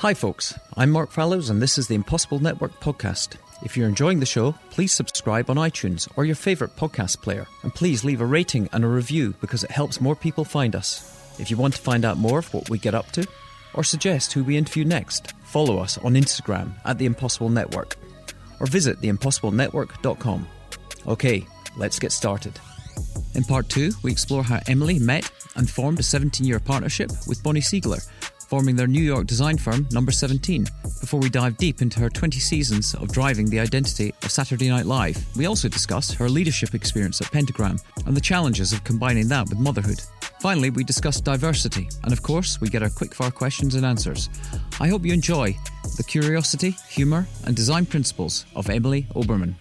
Hi, 0.00 0.14
folks. 0.14 0.56
I'm 0.76 0.90
Mark 0.90 1.10
Fallows, 1.10 1.50
and 1.50 1.60
this 1.60 1.76
is 1.76 1.88
the 1.88 1.96
Impossible 1.96 2.38
Network 2.38 2.70
podcast. 2.78 3.34
If 3.64 3.76
you're 3.76 3.88
enjoying 3.88 4.20
the 4.20 4.26
show, 4.26 4.54
please 4.70 4.92
subscribe 4.92 5.50
on 5.50 5.56
iTunes 5.56 6.08
or 6.14 6.24
your 6.24 6.36
favourite 6.36 6.76
podcast 6.76 7.20
player. 7.20 7.48
And 7.64 7.74
please 7.74 8.04
leave 8.04 8.20
a 8.20 8.24
rating 8.24 8.68
and 8.72 8.84
a 8.84 8.86
review 8.86 9.34
because 9.40 9.64
it 9.64 9.72
helps 9.72 10.00
more 10.00 10.14
people 10.14 10.44
find 10.44 10.76
us. 10.76 11.40
If 11.40 11.50
you 11.50 11.56
want 11.56 11.74
to 11.74 11.82
find 11.82 12.04
out 12.04 12.16
more 12.16 12.38
of 12.38 12.54
what 12.54 12.70
we 12.70 12.78
get 12.78 12.94
up 12.94 13.10
to, 13.10 13.26
or 13.74 13.82
suggest 13.82 14.32
who 14.32 14.44
we 14.44 14.56
interview 14.56 14.84
next, 14.84 15.32
follow 15.42 15.78
us 15.78 15.98
on 15.98 16.14
Instagram 16.14 16.74
at 16.84 16.96
The 16.98 17.06
Impossible 17.06 17.48
Network 17.48 17.96
or 18.60 18.68
visit 18.68 19.00
theimpossiblenetwork.com. 19.00 20.46
Okay, 21.08 21.44
let's 21.76 21.98
get 21.98 22.12
started. 22.12 22.52
In 23.34 23.42
part 23.42 23.68
two, 23.68 23.90
we 24.04 24.12
explore 24.12 24.44
how 24.44 24.60
Emily 24.68 25.00
met 25.00 25.28
and 25.56 25.68
formed 25.68 25.98
a 25.98 26.04
17 26.04 26.46
year 26.46 26.60
partnership 26.60 27.10
with 27.26 27.42
Bonnie 27.42 27.60
Siegler, 27.60 28.06
forming 28.48 28.74
their 28.74 28.86
New 28.86 29.02
York 29.02 29.26
design 29.26 29.58
firm, 29.58 29.86
Number 29.92 30.10
17, 30.10 30.66
before 31.00 31.20
we 31.20 31.28
dive 31.28 31.58
deep 31.58 31.82
into 31.82 32.00
her 32.00 32.08
20 32.08 32.40
seasons 32.40 32.94
of 32.94 33.12
driving 33.12 33.48
the 33.48 33.60
identity 33.60 34.14
of 34.22 34.30
Saturday 34.30 34.70
Night 34.70 34.86
Live. 34.86 35.22
We 35.36 35.46
also 35.46 35.68
discuss 35.68 36.10
her 36.12 36.30
leadership 36.30 36.74
experience 36.74 37.20
at 37.20 37.30
Pentagram 37.30 37.78
and 38.06 38.16
the 38.16 38.20
challenges 38.20 38.72
of 38.72 38.82
combining 38.84 39.28
that 39.28 39.50
with 39.50 39.58
motherhood. 39.58 40.00
Finally, 40.40 40.70
we 40.70 40.82
discuss 40.82 41.20
diversity, 41.20 41.88
and 42.04 42.12
of 42.12 42.22
course, 42.22 42.60
we 42.60 42.68
get 42.68 42.82
our 42.82 42.88
quickfire 42.88 43.34
questions 43.34 43.74
and 43.74 43.84
answers. 43.84 44.30
I 44.80 44.88
hope 44.88 45.04
you 45.04 45.12
enjoy 45.12 45.56
the 45.96 46.04
curiosity, 46.04 46.70
humour, 46.88 47.26
and 47.44 47.54
design 47.54 47.84
principles 47.84 48.46
of 48.54 48.70
Emily 48.70 49.06
Oberman. 49.14 49.54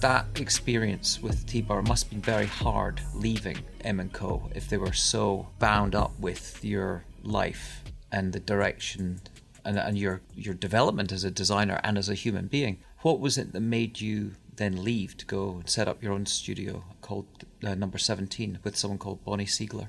That 0.00 0.26
experience 0.40 1.22
with 1.22 1.46
Tibor 1.46 1.86
must 1.86 2.10
been 2.10 2.20
very 2.20 2.46
hard 2.46 3.00
leaving 3.14 3.58
M 3.84 4.10
& 4.10 4.12
Co. 4.12 4.50
if 4.54 4.68
they 4.68 4.76
were 4.76 4.92
so 4.92 5.46
bound 5.60 5.94
up 5.94 6.10
with 6.18 6.64
your 6.64 7.04
life 7.22 7.81
and 8.12 8.32
the 8.32 8.40
direction 8.40 9.20
and, 9.64 9.78
and 9.78 9.98
your, 9.98 10.20
your 10.36 10.54
development 10.54 11.10
as 11.10 11.24
a 11.24 11.30
designer 11.30 11.80
and 11.82 11.98
as 11.98 12.08
a 12.08 12.14
human 12.14 12.46
being. 12.46 12.78
What 13.00 13.18
was 13.18 13.38
it 13.38 13.52
that 13.52 13.60
made 13.60 14.00
you 14.00 14.32
then 14.56 14.84
leave 14.84 15.16
to 15.16 15.26
go 15.26 15.56
and 15.56 15.68
set 15.68 15.88
up 15.88 16.02
your 16.02 16.12
own 16.12 16.26
studio 16.26 16.84
called 17.00 17.26
uh, 17.64 17.74
Number 17.74 17.98
17 17.98 18.58
with 18.62 18.76
someone 18.76 18.98
called 18.98 19.24
Bonnie 19.24 19.46
Siegler? 19.46 19.88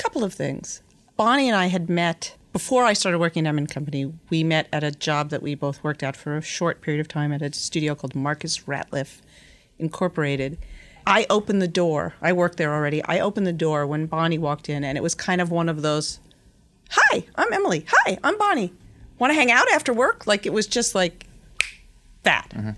couple 0.00 0.24
of 0.24 0.32
things. 0.32 0.82
Bonnie 1.16 1.48
and 1.48 1.56
I 1.56 1.66
had 1.66 1.90
met 1.90 2.34
before 2.52 2.84
I 2.84 2.94
started 2.94 3.18
working 3.18 3.46
at 3.46 3.54
M 3.54 3.66
Company. 3.66 4.12
We 4.30 4.42
met 4.42 4.66
at 4.72 4.82
a 4.82 4.90
job 4.90 5.28
that 5.30 5.42
we 5.42 5.54
both 5.54 5.84
worked 5.84 6.02
at 6.02 6.16
for 6.16 6.36
a 6.36 6.42
short 6.42 6.80
period 6.80 7.00
of 7.00 7.08
time 7.08 7.32
at 7.32 7.42
a 7.42 7.52
studio 7.52 7.94
called 7.94 8.14
Marcus 8.14 8.60
Ratliff 8.60 9.20
Incorporated. 9.78 10.58
I 11.06 11.26
opened 11.28 11.60
the 11.60 11.68
door. 11.68 12.14
I 12.22 12.32
worked 12.32 12.56
there 12.56 12.74
already. 12.74 13.04
I 13.04 13.20
opened 13.20 13.46
the 13.46 13.52
door 13.52 13.86
when 13.86 14.06
Bonnie 14.06 14.38
walked 14.38 14.68
in, 14.68 14.84
and 14.84 14.96
it 14.96 15.02
was 15.02 15.14
kind 15.14 15.40
of 15.40 15.50
one 15.50 15.68
of 15.68 15.82
those, 15.82 16.18
"Hi, 16.90 17.24
I'm 17.36 17.52
Emily. 17.52 17.86
Hi, 17.88 18.18
I'm 18.22 18.38
Bonnie. 18.38 18.72
Want 19.18 19.30
to 19.30 19.34
hang 19.34 19.50
out 19.50 19.70
after 19.72 19.92
work?" 19.92 20.26
Like 20.26 20.46
it 20.46 20.52
was 20.52 20.66
just 20.66 20.94
like 20.94 21.26
that. 22.22 22.50
Mm-hmm. 22.50 22.70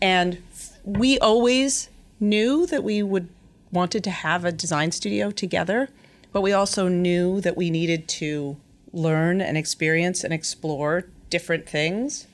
And 0.00 0.42
we 0.84 1.18
always 1.18 1.88
knew 2.18 2.66
that 2.66 2.82
we 2.82 3.02
would 3.02 3.28
wanted 3.70 4.04
to 4.04 4.10
have 4.10 4.44
a 4.44 4.52
design 4.52 4.92
studio 4.92 5.30
together 5.30 5.88
but 6.32 6.40
we 6.40 6.52
also 6.52 6.88
knew 6.88 7.40
that 7.42 7.56
we 7.56 7.70
needed 7.70 8.08
to 8.08 8.56
learn 8.92 9.40
and 9.40 9.56
experience 9.56 10.24
and 10.24 10.32
explore 10.32 11.04
different 11.30 11.68
things. 11.68 12.26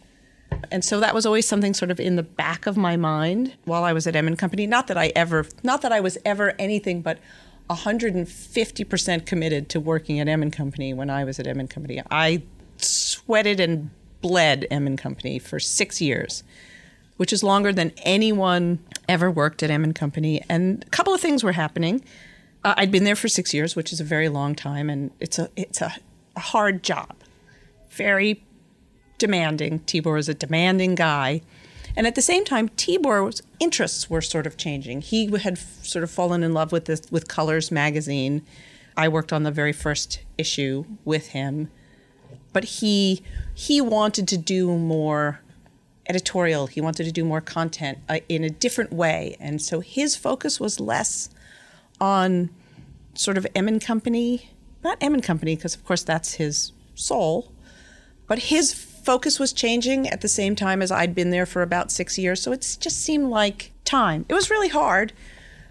And 0.71 0.85
so 0.85 1.01
that 1.01 1.15
was 1.15 1.27
always 1.27 1.47
something 1.47 1.75
sort 1.75 1.91
of 1.91 2.01
in 2.01 2.17
the 2.17 2.23
back 2.23 2.67
of 2.67 2.77
my 2.77 2.97
mind 2.97 3.55
while 3.65 3.85
I 3.85 3.93
was 3.93 4.07
at 4.07 4.17
M 4.17 4.27
and 4.27 4.39
Company. 4.39 4.67
Not 4.67 4.87
that 4.87 4.97
I 4.97 5.13
ever, 5.15 5.47
not 5.63 5.83
that 5.83 5.93
I 5.93 6.01
was 6.01 6.17
ever 6.25 6.55
anything 6.59 7.03
but 7.03 7.19
150% 7.71 9.27
committed 9.27 9.69
to 9.71 9.81
working 9.81 10.21
at 10.21 10.29
M 10.29 10.51
Company 10.51 10.95
when 10.95 11.11
I 11.11 11.25
was 11.25 11.39
at 11.39 11.47
M 11.47 11.67
Company. 11.69 12.03
I 12.11 12.43
sweated 12.77 13.61
and 13.61 13.91
bled 14.21 14.67
M 14.71 14.97
Company 14.97 15.39
for 15.39 15.61
six 15.61 16.01
years, 16.01 16.43
which 17.17 17.33
is 17.33 17.43
longer 17.43 17.73
than 17.73 17.93
anyone 18.03 18.79
ever 19.09 19.31
worked 19.31 19.63
at 19.63 19.71
M 19.71 19.93
Company. 19.93 20.43
And 20.49 20.85
a 20.85 20.91
couple 20.91 21.13
of 21.15 21.21
things 21.21 21.45
were 21.45 21.53
happening. 21.53 22.03
Uh, 22.65 22.75
I'd 22.77 22.91
been 22.91 23.05
there 23.05 23.17
for 23.17 23.29
six 23.29 23.55
years, 23.55 23.77
which 23.77 23.93
is 23.93 24.01
a 24.01 24.05
very 24.05 24.29
long 24.29 24.55
time, 24.55 24.91
and 24.91 25.11
it's 25.21 25.39
a 25.39 25.49
it's 25.55 25.81
a, 25.81 25.95
a 26.37 26.41
hard 26.41 26.83
job, 26.83 27.15
very 27.91 28.43
demanding. 29.19 29.81
Tibor 29.81 30.19
is 30.19 30.29
a 30.29 30.35
demanding 30.35 30.95
guy, 30.95 31.43
and 31.99 32.07
at 32.07 32.15
the 32.15 32.23
same 32.23 32.45
time, 32.45 32.69
Tibor's 32.69 33.43
interests 33.59 34.09
were 34.09 34.21
sort 34.21 34.47
of 34.47 34.57
changing. 34.57 35.01
He 35.01 35.27
had 35.37 35.55
f- 35.55 35.85
sort 35.85 36.05
of 36.05 36.11
fallen 36.13 36.45
in 36.45 36.53
love 36.53 36.71
with 36.71 36.85
this 36.85 37.03
with 37.11 37.27
Colors 37.27 37.73
magazine. 37.73 38.43
I 38.97 39.09
worked 39.09 39.33
on 39.33 39.43
the 39.43 39.51
very 39.51 39.73
first 39.73 40.21
issue 40.39 40.85
with 41.05 41.31
him, 41.31 41.73
but 42.53 42.63
he 42.63 43.21
he 43.53 43.81
wanted 43.81 44.29
to 44.29 44.39
do 44.39 44.79
more 44.79 45.41
editorial. 46.09 46.69
He 46.69 46.81
wanted 46.81 47.03
to 47.03 47.11
do 47.11 47.25
more 47.25 47.41
content 47.41 47.99
uh, 48.09 48.21
in 48.29 48.45
a 48.45 48.51
different 48.51 48.93
way, 48.93 49.37
and 49.41 49.61
so 49.61 49.81
his 49.81 50.15
focus 50.15 50.61
was 50.61 50.79
less 50.79 51.31
on 52.01 52.51
sort 53.15 53.37
of 53.37 53.45
M 53.57 53.67
and 53.67 53.81
Company, 53.81 54.51
not 54.85 54.99
M 55.01 55.15
and 55.15 55.23
Company, 55.23 55.57
because 55.57 55.75
of 55.75 55.85
course 55.85 56.05
that's 56.05 56.35
his 56.35 56.71
soul, 56.95 57.51
but 58.29 58.39
his 58.39 58.73
focus 59.09 59.41
was 59.41 59.55
changing 59.55 60.07
at 60.11 60.21
the 60.21 60.29
same 60.29 60.55
time 60.55 60.83
as 60.83 60.93
I'd 60.93 61.15
been 61.15 61.31
there 61.31 61.47
for 61.47 61.63
about 61.63 61.91
six 61.91 62.19
years. 62.19 62.43
So 62.43 62.53
it 62.53 62.77
just 62.79 63.01
seemed 63.01 63.31
like 63.31 63.73
time. 63.87 64.27
It 64.29 64.35
was 64.35 64.51
really 64.51 64.69
hard, 64.69 65.15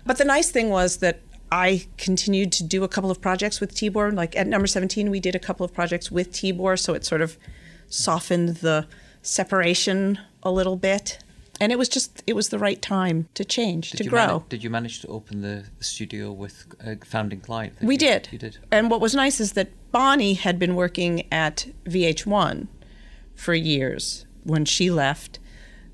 but 0.07 0.17
the 0.17 0.25
nice 0.25 0.49
thing 0.49 0.71
was 0.71 0.97
that 0.97 1.19
I 1.51 1.85
continued 1.99 2.51
to 2.53 2.63
do 2.63 2.83
a 2.83 2.87
couple 2.87 3.11
of 3.11 3.21
projects 3.21 3.61
with 3.61 3.75
Tibor. 3.75 4.11
Like 4.11 4.35
at 4.35 4.47
number 4.47 4.65
17, 4.65 5.11
we 5.11 5.19
did 5.19 5.35
a 5.35 5.39
couple 5.39 5.63
of 5.63 5.71
projects 5.71 6.09
with 6.09 6.31
Tibor, 6.31 6.79
so 6.79 6.95
it 6.95 7.05
sort 7.05 7.21
of 7.21 7.37
softened 7.89 8.49
the 8.67 8.87
separation 9.21 10.17
a 10.41 10.49
little 10.49 10.75
bit 10.75 11.19
and 11.59 11.71
it 11.71 11.77
was 11.77 11.89
just 11.89 12.23
it 12.25 12.33
was 12.33 12.49
the 12.49 12.59
right 12.59 12.81
time 12.81 13.27
to 13.33 13.43
change 13.43 13.91
Did 13.91 13.97
to 13.97 14.03
you 14.05 14.09
grow 14.09 14.45
did 14.47 14.63
you 14.63 14.69
manage 14.69 15.01
to 15.01 15.07
open 15.07 15.41
the, 15.41 15.65
the 15.79 15.83
studio 15.83 16.31
with 16.31 16.65
a 16.79 16.95
founding 17.03 17.41
client? 17.41 17.73
we 17.81 17.95
you, 17.95 17.99
did 17.99 18.29
You 18.31 18.37
did. 18.37 18.57
and 18.71 18.89
what 18.91 19.01
was 19.01 19.15
nice 19.15 19.39
is 19.39 19.53
that 19.53 19.69
bonnie 19.91 20.35
had 20.35 20.59
been 20.59 20.75
working 20.75 21.25
at 21.31 21.65
vh1 21.85 22.67
for 23.37 23.53
years 23.53 24.25
when 24.43 24.65
she 24.65 24.91
left 24.91 25.39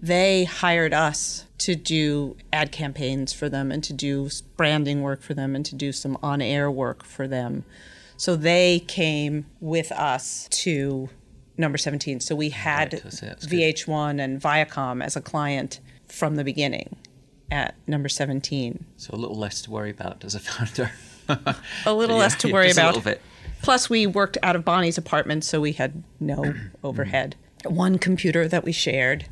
they 0.01 0.43
hired 0.43 0.93
us 0.93 1.45
to 1.57 1.75
do 1.75 2.35
ad 2.51 2.71
campaigns 2.73 3.31
for 3.31 3.47
them 3.47 3.71
and 3.71 3.83
to 3.83 3.93
do 3.93 4.29
branding 4.57 5.01
work 5.01 5.21
for 5.21 5.33
them 5.33 5.55
and 5.55 5.65
to 5.65 5.75
do 5.75 5.91
some 5.93 6.17
on-air 6.23 6.69
work 6.71 7.05
for 7.05 7.27
them 7.27 7.63
so 8.17 8.35
they 8.35 8.79
came 8.87 9.45
with 9.61 9.91
us 9.91 10.47
to 10.49 11.09
number 11.57 11.77
17 11.77 12.19
so 12.19 12.35
we 12.35 12.49
had 12.49 12.93
Right, 12.93 13.05
I 13.05 13.25
that's 13.27 13.45
vh1 13.47 14.19
and 14.19 14.41
viacom 14.41 15.03
as 15.03 15.15
a 15.15 15.21
client 15.21 15.79
from 16.07 16.35
the 16.35 16.43
beginning 16.43 16.95
at 17.51 17.75
number 17.87 18.09
17 18.09 18.85
So 18.97 19.11
a 19.13 19.17
little 19.17 19.37
less 19.37 19.61
to 19.61 19.71
worry 19.71 19.91
about 19.91 20.23
as 20.25 20.33
a 20.35 20.39
founder. 20.39 20.91
a 21.85 21.93
little 21.93 22.15
Yeah, 22.17 22.21
less 22.23 22.35
to 22.37 22.47
yeah, 22.47 22.53
worry 22.53 22.69
a 22.69 22.71
about. 22.71 22.95
little 22.95 23.01
bit. 23.11 23.21
Plus, 23.63 23.89
we 23.89 24.05
worked 24.05 24.37
out 24.43 24.57
of 24.57 24.65
Bonnie's 24.65 24.97
apartment, 24.97 25.45
so 25.45 25.61
we 25.61 25.71
had 25.71 26.03
no 26.19 26.53
overhead. 26.83 27.35
One 27.65 27.97
computer 27.97 28.45
that 28.47 28.65
we 28.65 28.73
shared, 28.73 29.25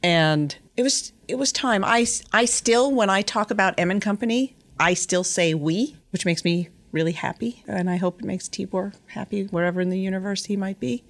and 0.00 0.56
it 0.76 0.84
was 0.84 1.12
it 1.26 1.34
was 1.34 1.50
time. 1.50 1.84
I 1.84 2.06
I 2.32 2.44
still, 2.44 2.92
when 2.92 3.10
I 3.10 3.20
talk 3.20 3.50
about 3.50 3.74
M 3.76 3.90
and 3.90 4.00
Company, 4.00 4.54
I 4.78 4.94
still 4.94 5.24
say 5.24 5.54
we, 5.54 5.96
which 6.10 6.24
makes 6.24 6.44
me 6.44 6.68
really 6.92 7.12
happy, 7.12 7.64
and 7.66 7.90
I 7.90 7.96
hope 7.96 8.20
it 8.20 8.24
makes 8.24 8.48
Tibor 8.48 8.94
happy 9.08 9.46
wherever 9.46 9.80
in 9.80 9.90
the 9.90 9.98
universe 9.98 10.44
he 10.44 10.56
might 10.56 10.78
be. 10.78 11.02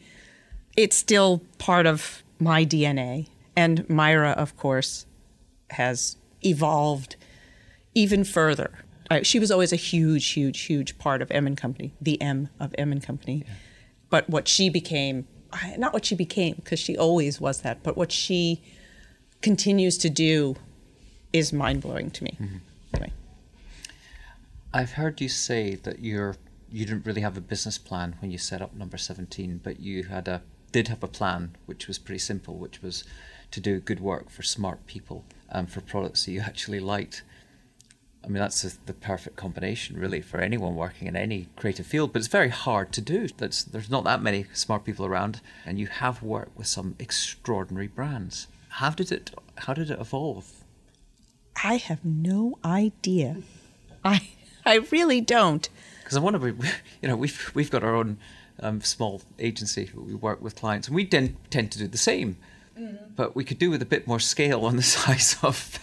It's 0.75 0.97
still 0.97 1.43
part 1.59 1.85
of 1.85 2.23
my 2.39 2.65
DNA, 2.65 3.29
and 3.55 3.87
Maira, 3.89 4.33
of 4.33 4.57
course, 4.57 5.05
has 5.71 6.17
evolved 6.43 7.17
even 7.95 8.25
further. 8.25 8.84
Uh, 9.11 9.21
she 9.23 9.39
was 9.39 9.51
always 9.51 9.73
a 9.73 9.77
huge, 9.77 10.27
huge, 10.31 10.61
huge 10.63 10.99
part 10.99 11.21
of 11.21 11.31
M 11.31 11.47
and 11.47 11.57
Company, 11.57 11.95
the 12.01 12.21
M 12.21 12.49
of 12.59 12.75
M 12.79 12.93
and 12.93 13.03
Company. 13.03 13.45
But 14.11 14.29
what 14.31 14.49
she 14.49 14.71
became, 14.71 15.27
not 15.77 15.93
what 15.93 16.05
she 16.06 16.15
became, 16.15 16.55
because 16.56 16.79
she 16.79 16.97
always 16.97 17.41
was 17.41 17.61
that, 17.62 17.83
but 17.83 17.97
what 17.97 18.12
she 18.12 18.62
continues 19.43 19.99
to 19.99 20.09
do 20.09 20.56
is 21.33 21.53
mind 21.53 21.83
blowing 21.83 22.11
to 22.12 22.25
me. 22.25 22.39
Anyway. 22.95 23.12
I've 24.73 24.93
heard 24.93 25.21
you 25.21 25.29
say 25.29 25.75
that 25.77 25.99
you're 26.00 26.37
you 26.71 26.85
didn't 26.85 27.07
really 27.07 27.21
have 27.21 27.37
a 27.37 27.41
business 27.41 27.79
plan 27.79 28.17
when 28.19 28.33
you 28.33 28.39
set 28.39 28.61
up 28.61 28.75
number 28.75 28.97
17, 28.97 29.61
but 29.62 29.79
you 29.79 30.05
had 30.05 30.27
a 30.27 30.43
did 30.73 30.89
have 30.89 31.05
a 31.05 31.09
plan 31.09 31.55
which 31.67 31.87
was 31.87 32.00
pretty 32.00 32.19
simple, 32.19 32.57
which 32.57 32.83
was 32.83 33.05
to 33.53 33.61
do 33.61 33.79
good 33.79 34.00
work 34.00 34.29
for 34.29 34.43
smart 34.43 34.85
people 34.89 35.25
and 35.49 35.71
for 35.71 35.81
products 35.81 36.25
that 36.25 36.33
you 36.33 36.41
actually 36.45 36.81
liked. 36.81 37.23
I 38.25 38.29
mean, 38.29 38.41
that's 38.41 38.62
the- 38.62 38.79
the 38.87 38.94
perfect 38.94 39.37
combination, 39.37 39.99
really, 39.99 40.21
for 40.23 40.41
anyone 40.41 40.75
working 40.76 41.06
in 41.09 41.15
any 41.17 41.49
creative 41.56 41.87
field. 41.87 42.12
But 42.12 42.21
it's 42.21 42.29
very 42.29 42.49
hard 42.49 42.91
to 42.93 43.00
do. 43.03 43.29
That's, 43.37 43.62
there's 43.62 43.91
not 43.91 44.05
that 44.05 44.23
many 44.23 44.47
smart 44.55 44.85
people 44.85 45.05
around, 45.05 45.41
and 45.67 45.79
you 45.79 45.88
have 45.88 46.23
worked 46.23 46.56
with 46.56 46.67
some 46.67 46.94
extraordinary 46.99 47.87
brands. 47.88 48.47
How 48.69 48.91
did 48.91 49.12
it? 49.12 49.31
How 49.59 49.75
did 49.75 49.91
it 49.91 50.00
evolve? 50.00 50.65
I 51.62 51.76
have 51.76 52.05
no 52.05 52.59
idea. 52.65 53.43
I 54.05 54.29
I 54.67 54.76
really 54.91 55.21
don't. 55.21 55.69
Because 56.03 56.17
I 56.17 56.21
wonder, 56.21 56.38
we- 56.38 56.53
you 57.03 57.09
know, 57.09 57.17
we've 57.17 57.50
we've 57.55 57.71
got 57.71 57.85
our 57.85 57.94
own 57.94 58.17
um, 58.61 58.81
small 58.81 59.21
agency. 59.38 59.91
We 59.94 60.15
work 60.15 60.41
with 60.41 60.56
clients, 60.56 60.88
and 60.88 60.94
we 60.97 61.05
tend 61.05 61.37
tend 61.50 61.71
to 61.73 61.79
do 61.79 61.87
the 61.87 61.99
same. 61.99 62.37
Mm-hmm. 62.79 63.12
But 63.15 63.37
we 63.37 63.44
could 63.44 63.59
do 63.59 63.71
with 63.71 63.82
a 63.82 63.87
bit 63.87 64.06
more 64.06 64.21
scale 64.21 64.65
on 64.65 64.76
the 64.76 64.82
size 64.97 65.37
of 65.43 65.79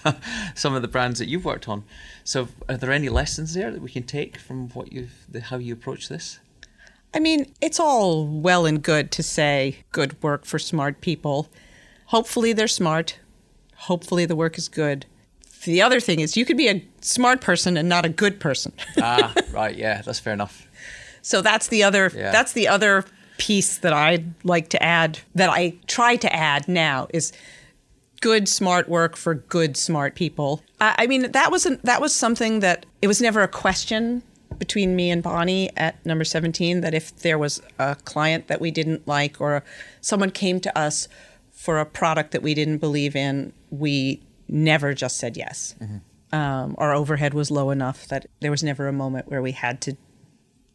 some 0.56 0.74
of 0.74 0.82
the 0.82 0.88
brands 0.88 1.20
that 1.20 1.28
you've 1.28 1.46
worked 1.46 1.70
on. 1.70 1.84
So, 2.24 2.50
are 2.68 2.78
there 2.78 2.92
any 2.92 3.10
lessons 3.10 3.54
there 3.54 3.72
that 3.72 3.82
we 3.82 3.90
can 3.90 4.04
take 4.04 4.38
from 4.38 4.70
what 4.70 4.92
you've, 4.92 5.26
the, 5.30 5.42
how 5.42 5.58
you 5.58 5.74
approach 5.74 6.10
this? 6.10 6.40
I 7.14 7.20
mean, 7.20 7.52
it's 7.60 7.80
all 7.80 8.26
well 8.26 8.66
and 8.66 8.82
good 8.82 9.12
to 9.12 9.24
say 9.24 9.78
good 9.92 10.22
work 10.24 10.46
for 10.46 10.60
smart 10.60 11.02
people. 11.02 11.50
Hopefully, 12.08 12.54
they're 12.54 12.68
smart. 12.68 13.20
Hopefully, 13.76 14.26
the 14.26 14.36
work 14.36 14.58
is 14.58 14.68
good. 14.70 15.06
The 15.64 15.82
other 15.82 16.00
thing 16.00 16.20
is, 16.20 16.36
you 16.36 16.46
could 16.46 16.58
be 16.58 16.68
a 16.68 16.84
smart 17.02 17.42
person 17.42 17.78
and 17.78 17.88
not 17.88 18.06
a 18.06 18.10
good 18.10 18.40
person. 18.40 18.74
ah, 19.02 19.34
right. 19.52 19.76
Yeah, 19.76 20.02
that's 20.02 20.20
fair 20.20 20.34
enough. 20.34 20.68
So 21.22 21.42
that's 21.42 21.68
the 21.68 21.84
other. 21.84 22.12
Yeah. 22.16 22.32
That's 22.32 22.54
the 22.54 22.68
other 22.68 23.06
piece 23.42 23.80
that 23.80 23.92
I'd 23.92 24.36
like 24.46 24.70
to 24.70 24.84
add. 24.84 25.18
That 25.34 25.50
I 25.50 25.74
try 25.88 26.16
to 26.16 26.32
add 26.32 26.68
now 26.68 27.08
is 27.12 27.34
good 28.22 28.48
smart 28.48 28.88
work 28.88 29.16
for 29.16 29.34
good 29.34 29.76
smart 29.76 30.14
people. 30.14 30.62
I, 30.80 30.94
I 31.00 31.08
mean, 31.08 31.32
that 31.32 31.50
wasn't 31.50 31.84
that 31.84 32.00
was 32.00 32.16
something 32.16 32.60
that 32.60 32.86
it 33.02 33.08
was 33.08 33.20
never 33.20 33.42
a 33.42 33.48
question 33.48 34.22
between 34.60 34.96
me 34.96 35.10
and 35.10 35.24
Bonnie 35.24 35.72
at 35.76 36.06
number 36.06 36.24
17 36.24 36.82
that 36.82 36.94
if 36.94 37.16
there 37.18 37.40
was 37.40 37.64
a 37.80 37.96
client 38.06 38.48
that 38.48 38.62
we 38.62 38.70
didn't 38.70 39.08
like 39.08 39.42
or 39.42 39.64
someone 40.02 40.30
came 40.30 40.60
to 40.60 40.78
us 40.78 41.08
for 41.52 41.80
a 41.80 41.86
product 41.86 42.32
that 42.34 42.44
we 42.44 42.54
didn't 42.54 42.78
believe 42.78 43.16
in, 43.16 43.54
we 43.72 44.22
never 44.48 44.94
just 44.94 45.18
said 45.18 45.36
yes. 45.36 45.74
Mm-hmm. 45.82 46.36
Um, 46.36 46.76
our 46.78 46.94
overhead 46.94 47.34
was 47.34 47.50
low 47.50 47.72
enough 47.72 48.08
that 48.10 48.28
there 48.40 48.52
was 48.52 48.62
never 48.62 48.88
a 48.88 48.94
moment 48.94 49.30
where 49.32 49.42
we 49.42 49.54
had 49.54 49.82
to 49.82 49.98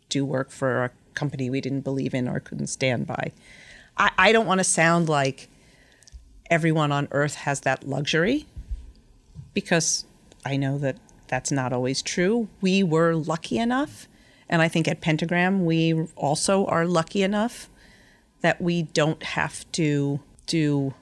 do 0.08 0.24
work 0.24 0.50
for 0.50 0.84
a 0.84 0.90
company 1.16 1.50
we 1.50 1.60
didn't 1.60 1.80
believe 1.80 2.14
in 2.14 2.28
or 2.28 2.38
couldn't 2.38 2.68
stand 2.68 3.06
by. 3.06 3.32
I, 3.96 4.10
I 4.16 4.32
don't 4.32 4.46
want 4.46 4.60
to 4.60 4.64
sound 4.64 5.08
like 5.08 5.48
everyone 6.48 6.92
on 6.92 7.08
earth 7.10 7.34
has 7.34 7.60
that 7.62 7.88
luxury 7.88 8.46
because 9.52 10.04
I 10.44 10.56
know 10.56 10.78
that 10.78 10.98
that's 11.28 11.50
not 11.50 11.72
always 11.72 12.02
true. 12.02 12.48
We 12.60 12.82
were 12.82 13.14
lucky 13.14 13.58
enough, 13.58 14.06
and 14.48 14.62
I 14.62 14.68
think 14.68 14.86
at 14.86 15.00
Pentagram, 15.00 15.64
we 15.64 16.06
also 16.14 16.66
are 16.66 16.86
lucky 16.86 17.22
enough 17.22 17.68
that 18.42 18.60
we 18.60 18.82
don't 18.82 19.22
have 19.22 19.70
to 19.72 20.20
do 20.46 20.94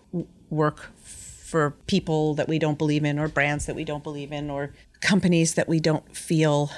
work 0.48 0.90
for 0.96 1.72
people 1.86 2.34
that 2.34 2.48
we 2.48 2.58
don't 2.58 2.78
believe 2.78 3.04
in, 3.04 3.18
or 3.18 3.28
brands 3.28 3.66
that 3.66 3.76
we 3.76 3.84
don't 3.84 4.02
believe 4.02 4.32
in, 4.32 4.50
or 4.50 4.72
companies 5.00 5.54
that 5.54 5.68
we 5.68 5.78
don't 5.78 6.16
feel 6.16 6.70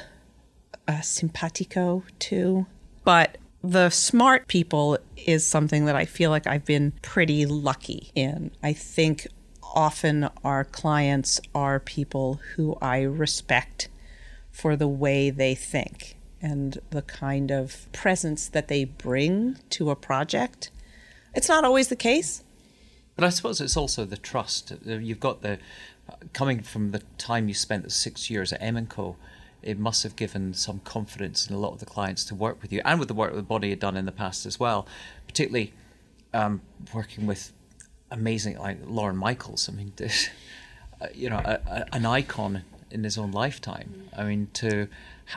uh, 0.88 1.00
simpatico 1.02 2.02
to. 2.18 2.66
But 3.06 3.38
the 3.62 3.88
smart 3.90 4.48
people 4.48 4.98
is 5.16 5.46
something 5.46 5.84
that 5.84 5.94
I 5.94 6.06
feel 6.06 6.30
like 6.30 6.48
I've 6.48 6.64
been 6.64 6.92
pretty 7.02 7.46
lucky 7.46 8.10
in. 8.16 8.50
I 8.64 8.72
think 8.72 9.28
often 9.62 10.28
our 10.42 10.64
clients 10.64 11.40
are 11.54 11.78
people 11.78 12.40
who 12.56 12.76
I 12.82 13.02
respect 13.02 13.88
for 14.50 14.74
the 14.74 14.88
way 14.88 15.30
they 15.30 15.54
think 15.54 16.16
and 16.42 16.78
the 16.90 17.02
kind 17.02 17.52
of 17.52 17.86
presence 17.92 18.48
that 18.48 18.66
they 18.66 18.84
bring 18.84 19.58
to 19.70 19.90
a 19.90 19.96
project. 19.96 20.72
It's 21.32 21.48
not 21.48 21.64
always 21.64 21.86
the 21.86 21.94
case. 21.94 22.42
But 23.14 23.24
I 23.24 23.28
suppose 23.28 23.60
it's 23.60 23.76
also 23.76 24.04
the 24.04 24.16
trust. 24.16 24.72
You've 24.84 25.20
got 25.20 25.42
the 25.42 25.60
coming 26.32 26.60
from 26.60 26.90
the 26.90 27.02
time 27.18 27.46
you 27.46 27.54
spent 27.54 27.84
the 27.84 27.90
six 27.90 28.30
years 28.30 28.52
at 28.52 28.60
M&Co, 28.60 29.14
it 29.66 29.78
must 29.78 30.04
have 30.04 30.14
given 30.14 30.54
some 30.54 30.78
confidence 30.80 31.48
in 31.48 31.54
a 31.54 31.58
lot 31.58 31.72
of 31.72 31.80
the 31.80 31.86
clients 31.86 32.24
to 32.26 32.34
work 32.34 32.62
with 32.62 32.72
you 32.72 32.80
and 32.84 33.00
with 33.00 33.08
the 33.08 33.14
work 33.14 33.34
that 33.34 33.48
Bonnie 33.48 33.70
had 33.70 33.80
done 33.80 33.96
in 33.96 34.06
the 34.06 34.12
past 34.12 34.46
as 34.46 34.60
well, 34.60 34.86
particularly 35.26 35.74
um, 36.32 36.60
working 36.94 37.26
with 37.26 37.52
amazing, 38.12 38.58
like 38.58 38.78
Lorne 38.86 39.16
Michaels. 39.16 39.68
I 39.68 39.72
mean, 39.72 39.92
this, 39.96 40.30
uh, 41.00 41.08
you 41.12 41.28
know, 41.28 41.38
a, 41.44 41.60
a, 41.66 41.86
an 41.92 42.06
icon 42.06 42.62
in 42.92 43.02
his 43.02 43.18
own 43.18 43.32
lifetime. 43.32 44.08
I 44.16 44.22
mean, 44.22 44.48
to 44.54 44.86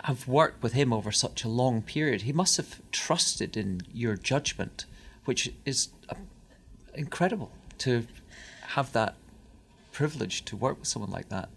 have 0.03 0.27
worked 0.27 0.61
with 0.61 0.73
him 0.73 0.93
over 0.93 1.11
such 1.11 1.43
a 1.43 1.49
long 1.49 1.81
period, 1.81 2.21
he 2.21 2.31
must 2.31 2.57
have 2.57 2.81
trusted 2.91 3.57
in 3.57 3.81
your 3.91 4.15
judgment, 4.15 4.85
which 5.25 5.51
is 5.65 5.89
uh, 6.07 6.13
incredible 6.93 7.51
to 7.79 8.05
have 8.75 8.91
that 8.93 9.15
privilege 9.91 10.45
to 10.45 10.55
work 10.55 10.77
with 10.77 10.87
someone 10.87 11.09
like 11.09 11.29
that. 11.29 11.49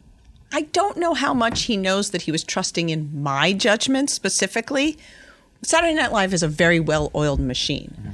I 0.52 0.62
don't 0.62 0.98
know 0.98 1.14
how 1.14 1.32
much 1.32 1.62
he 1.62 1.76
knows 1.76 2.10
that 2.10 2.22
he 2.22 2.32
was 2.32 2.44
trusting 2.44 2.90
in 2.90 3.22
my 3.22 3.52
judgment 3.52 4.10
specifically. 4.10 4.98
Saturday 5.62 5.94
Night 5.94 6.12
Live 6.12 6.34
is 6.34 6.42
a 6.42 6.48
very 6.48 6.80
well 6.80 7.10
oiled 7.14 7.40
machine. 7.40 7.94
Mm-hmm 7.98 8.10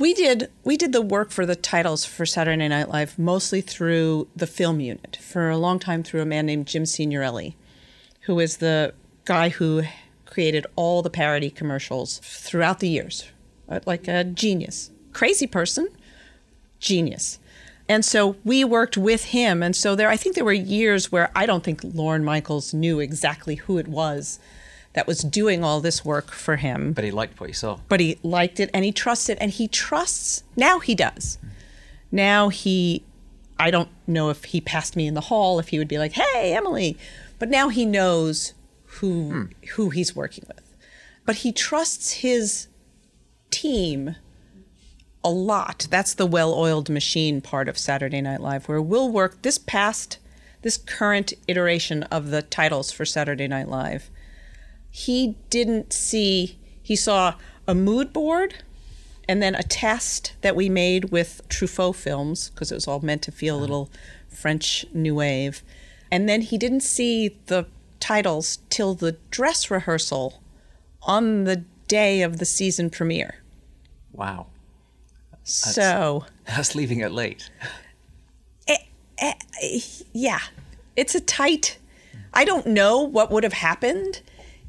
we 0.00 0.14
did 0.14 0.50
we 0.64 0.78
did 0.78 0.92
the 0.92 1.02
work 1.02 1.30
for 1.30 1.44
the 1.44 1.54
titles 1.54 2.06
for 2.06 2.24
Saturday 2.24 2.66
Night 2.66 2.88
Live 2.88 3.18
mostly 3.18 3.60
through 3.60 4.26
the 4.34 4.46
film 4.46 4.80
unit 4.80 5.18
for 5.20 5.50
a 5.50 5.58
long 5.58 5.78
time 5.78 6.02
through 6.02 6.22
a 6.22 6.26
man 6.26 6.46
named 6.46 6.66
Jim 6.66 6.86
Signorelli, 6.86 7.54
who 8.22 8.40
is 8.40 8.56
the 8.56 8.94
guy 9.26 9.50
who 9.50 9.82
created 10.24 10.66
all 10.74 11.02
the 11.02 11.10
parody 11.10 11.50
commercials 11.50 12.18
throughout 12.24 12.80
the 12.80 12.88
years, 12.88 13.30
uh, 13.68 13.80
like 13.84 14.08
a 14.08 14.24
genius, 14.24 14.90
crazy 15.12 15.46
person, 15.46 15.88
genius. 16.78 17.38
And 17.90 18.04
so 18.04 18.36
we 18.44 18.62
worked 18.62 18.96
with 18.96 19.24
him, 19.24 19.64
and 19.64 19.74
so 19.74 19.96
there 19.96 20.08
I 20.08 20.16
think 20.16 20.36
there 20.36 20.44
were 20.44 20.52
years 20.52 21.10
where 21.10 21.32
I 21.34 21.44
don't 21.44 21.64
think 21.64 21.80
Lorne 21.82 22.24
Michaels 22.24 22.72
knew 22.72 23.00
exactly 23.00 23.56
who 23.56 23.78
it 23.78 23.88
was 23.88 24.38
that 24.92 25.08
was 25.08 25.22
doing 25.24 25.64
all 25.64 25.80
this 25.80 26.04
work 26.04 26.30
for 26.30 26.54
him. 26.54 26.92
But 26.92 27.02
he 27.02 27.10
liked 27.10 27.40
what 27.40 27.50
he 27.50 27.52
saw. 27.52 27.80
But 27.88 27.98
he 27.98 28.16
liked 28.22 28.60
it 28.60 28.70
and 28.72 28.84
he 28.84 28.92
trusted 28.92 29.38
and 29.40 29.50
he 29.50 29.66
trusts. 29.66 30.44
Now 30.54 30.78
he 30.78 30.94
does. 30.94 31.38
Now 32.12 32.48
he, 32.48 33.02
I 33.58 33.72
don't 33.72 33.88
know 34.06 34.30
if 34.30 34.44
he 34.44 34.60
passed 34.60 34.94
me 34.94 35.08
in 35.08 35.14
the 35.14 35.22
hall, 35.22 35.58
if 35.58 35.70
he 35.70 35.78
would 35.80 35.88
be 35.88 35.98
like, 35.98 36.12
hey, 36.12 36.54
Emily. 36.54 36.96
But 37.40 37.48
now 37.48 37.70
he 37.70 37.84
knows 37.84 38.54
who, 38.84 39.30
hmm. 39.30 39.44
who 39.74 39.90
he's 39.90 40.14
working 40.14 40.44
with. 40.46 40.76
But 41.26 41.38
he 41.38 41.50
trusts 41.50 42.12
his 42.12 42.68
team 43.50 44.14
a 45.22 45.30
lot. 45.30 45.86
That's 45.90 46.14
the 46.14 46.26
well 46.26 46.54
oiled 46.54 46.88
machine 46.88 47.40
part 47.40 47.68
of 47.68 47.78
Saturday 47.78 48.20
Night 48.20 48.40
Live, 48.40 48.68
where 48.68 48.80
we'll 48.80 49.10
work 49.10 49.42
this 49.42 49.58
past, 49.58 50.18
this 50.62 50.76
current 50.76 51.32
iteration 51.48 52.04
of 52.04 52.30
the 52.30 52.42
titles 52.42 52.90
for 52.92 53.04
Saturday 53.04 53.48
Night 53.48 53.68
Live 53.68 54.10
he 54.90 55.36
didn't 55.48 55.92
see, 55.92 56.58
he 56.82 56.96
saw 56.96 57.34
a 57.66 57.74
mood 57.74 58.12
board 58.12 58.56
and 59.28 59.40
then 59.40 59.54
a 59.54 59.62
test 59.62 60.34
that 60.40 60.56
we 60.56 60.68
made 60.68 61.12
with 61.12 61.40
Truffaut 61.48 61.94
films, 61.94 62.50
because 62.50 62.72
it 62.72 62.74
was 62.74 62.88
all 62.88 63.00
meant 63.00 63.22
to 63.22 63.32
feel 63.32 63.54
a 63.54 63.58
mm-hmm. 63.58 63.62
little 63.62 63.90
French 64.28 64.84
New 64.92 65.14
Wave. 65.14 65.62
And 66.10 66.28
then 66.28 66.40
he 66.40 66.58
didn't 66.58 66.80
see 66.80 67.36
the 67.46 67.66
titles 68.00 68.58
till 68.70 68.94
the 68.94 69.12
dress 69.30 69.70
rehearsal 69.70 70.42
on 71.02 71.44
the 71.44 71.64
day 71.86 72.22
of 72.22 72.38
the 72.38 72.44
season 72.44 72.90
premiere. 72.90 73.36
Wow. 74.12 74.46
That's, 75.44 75.74
so. 75.74 76.24
That's 76.46 76.74
leaving 76.74 77.00
it 77.00 77.12
late. 77.12 77.50
It, 78.66 78.80
it, 79.18 79.36
eh, 79.62 80.04
yeah. 80.12 80.40
It's 80.96 81.14
a 81.14 81.20
tight. 81.20 81.78
I 82.32 82.44
don't 82.44 82.66
know 82.66 83.00
what 83.00 83.30
would 83.30 83.44
have 83.44 83.52
happened 83.54 84.20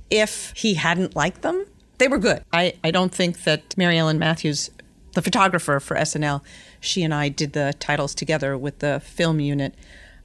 if 0.10 0.54
he 0.56 0.76
hadn't 0.76 1.16
liked 1.16 1.42
them. 1.42 1.66
They 1.98 2.08
were 2.08 2.18
good. 2.18 2.44
I, 2.52 2.74
I 2.84 2.92
don't 2.92 3.14
think 3.14 3.44
that 3.44 3.78
Mary 3.78 3.98
Ellen 3.98 4.18
Matthews, 4.18 4.72
the 5.14 5.22
photographer 5.22 5.80
for 5.80 5.96
SNL, 5.96 6.42
she 6.80 7.04
and 7.04 7.14
I 7.14 7.30
did 7.30 7.54
the 7.54 7.76
titles 7.80 8.16
together 8.16 8.58
with 8.58 8.80
the 8.80 9.00
film 9.00 9.40
unit. 9.40 9.76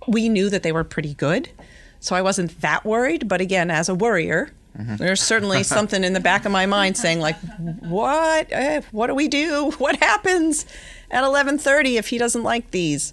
We 0.09 0.29
knew 0.29 0.49
that 0.49 0.63
they 0.63 0.73
were 0.73 0.85
pretty 0.85 1.15
good. 1.15 1.51
So 2.01 2.17
I 2.17 2.23
wasn't 2.23 2.61
that 2.61 2.85
worried. 2.85 3.29
But 3.29 3.41
again, 3.41 3.71
as 3.71 3.89
a 3.89 3.95
worrier, 3.95 4.53
Mm-hmm. 4.77 4.97
There's 4.97 5.23
certainly 5.23 5.63
something 5.77 6.05
in 6.05 6.13
the 6.13 6.21
back 6.21 6.45
of 6.45 6.53
my 6.53 6.67
mind 6.67 6.97
saying 6.97 7.21
like, 7.21 7.37
"What? 7.81 8.49
Eh, 8.51 8.83
what 8.93 9.07
do 9.09 9.15
we 9.15 9.29
do? 9.29 9.73
What 9.79 9.97
happens 9.97 10.67
at 11.11 11.25
11:30 11.25 11.97
if 11.97 12.09
he 12.09 12.19
doesn't 12.19 12.43
like 12.43 12.71
these?" 12.71 13.13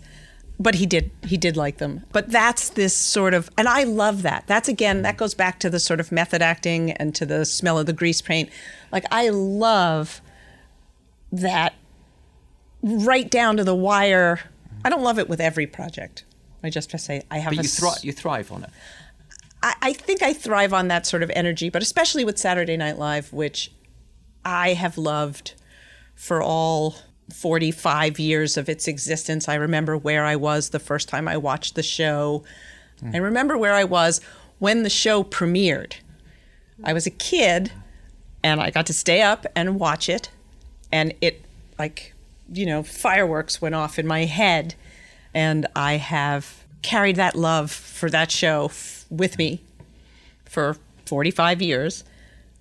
but 0.59 0.75
he 0.75 0.85
did 0.85 1.09
he 1.25 1.35
did 1.35 1.57
like 1.57 1.77
them 1.77 2.05
but 2.11 2.29
that's 2.29 2.69
this 2.69 2.95
sort 2.95 3.33
of 3.33 3.49
and 3.57 3.67
i 3.67 3.83
love 3.83 4.21
that 4.21 4.43
that's 4.47 4.69
again 4.69 5.01
that 5.01 5.17
goes 5.17 5.33
back 5.33 5.59
to 5.59 5.69
the 5.69 5.79
sort 5.79 5.99
of 5.99 6.11
method 6.11 6.41
acting 6.41 6.91
and 6.91 7.15
to 7.15 7.25
the 7.25 7.43
smell 7.45 7.79
of 7.79 7.85
the 7.85 7.93
grease 7.93 8.21
paint 8.21 8.49
like 8.91 9.03
i 9.11 9.29
love 9.29 10.21
that 11.31 11.73
right 12.81 13.29
down 13.29 13.57
to 13.57 13.63
the 13.63 13.75
wire 13.75 14.39
i 14.85 14.89
don't 14.89 15.01
love 15.01 15.17
it 15.17 15.27
with 15.27 15.41
every 15.41 15.65
project 15.65 16.23
i 16.63 16.69
just 16.69 16.91
to 16.91 16.97
say 16.97 17.23
i 17.31 17.39
have 17.39 17.55
but 17.55 17.63
you, 17.63 17.69
thri- 17.69 18.01
you 18.03 18.11
thrive 18.11 18.51
on 18.51 18.63
it 18.63 18.69
I, 19.63 19.75
I 19.81 19.93
think 19.93 20.21
i 20.21 20.33
thrive 20.33 20.73
on 20.73 20.87
that 20.89 21.05
sort 21.07 21.23
of 21.23 21.31
energy 21.35 21.69
but 21.69 21.81
especially 21.81 22.23
with 22.23 22.37
saturday 22.37 22.77
night 22.77 22.99
live 22.99 23.33
which 23.33 23.71
i 24.45 24.73
have 24.73 24.97
loved 24.97 25.53
for 26.15 26.41
all 26.41 26.95
45 27.31 28.19
years 28.19 28.57
of 28.57 28.67
its 28.67 28.87
existence. 28.87 29.47
I 29.47 29.55
remember 29.55 29.97
where 29.97 30.25
I 30.25 30.35
was 30.35 30.69
the 30.69 30.79
first 30.79 31.07
time 31.07 31.27
I 31.27 31.37
watched 31.37 31.75
the 31.75 31.81
show. 31.81 32.43
Mm. 33.01 33.15
I 33.15 33.17
remember 33.19 33.57
where 33.57 33.73
I 33.73 33.85
was 33.85 34.19
when 34.59 34.83
the 34.83 34.89
show 34.89 35.23
premiered. 35.23 35.93
I 36.83 36.93
was 36.93 37.07
a 37.07 37.11
kid 37.11 37.71
and 38.43 38.59
I 38.61 38.69
got 38.69 38.85
to 38.87 38.93
stay 38.93 39.21
up 39.21 39.45
and 39.55 39.79
watch 39.79 40.09
it 40.09 40.29
and 40.93 41.13
it 41.21 41.43
like 41.79 42.13
you 42.51 42.65
know 42.65 42.83
fireworks 42.83 43.61
went 43.61 43.75
off 43.75 43.97
in 43.97 44.05
my 44.05 44.25
head, 44.25 44.75
and 45.33 45.65
I 45.75 45.93
have 45.97 46.63
carried 46.81 47.15
that 47.15 47.35
love 47.35 47.71
for 47.71 48.09
that 48.09 48.31
show 48.31 48.65
f- 48.65 49.02
with 49.13 49.37
me 49.37 49.61
for 50.45 50.77
45 51.05 51.61
years. 51.61 52.03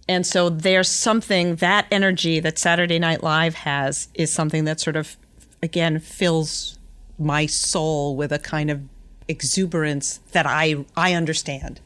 And 0.08 0.26
so 0.26 0.48
there's 0.48 0.88
something 0.88 1.56
that 1.56 1.86
energy 1.90 2.40
that 2.40 2.58
Saturday 2.58 2.98
Night 2.98 3.22
Live 3.22 3.54
has 3.54 4.08
is 4.14 4.32
something 4.32 4.64
that 4.64 4.80
sort 4.80 4.96
of 4.96 5.16
again 5.62 6.00
fills 6.00 6.78
my 7.18 7.46
soul 7.46 8.16
with 8.16 8.32
a 8.32 8.38
kind 8.38 8.70
of 8.70 8.82
exuberance 9.28 10.18
that 10.32 10.46
I 10.46 10.84
I 10.96 11.14
understand. 11.14 11.80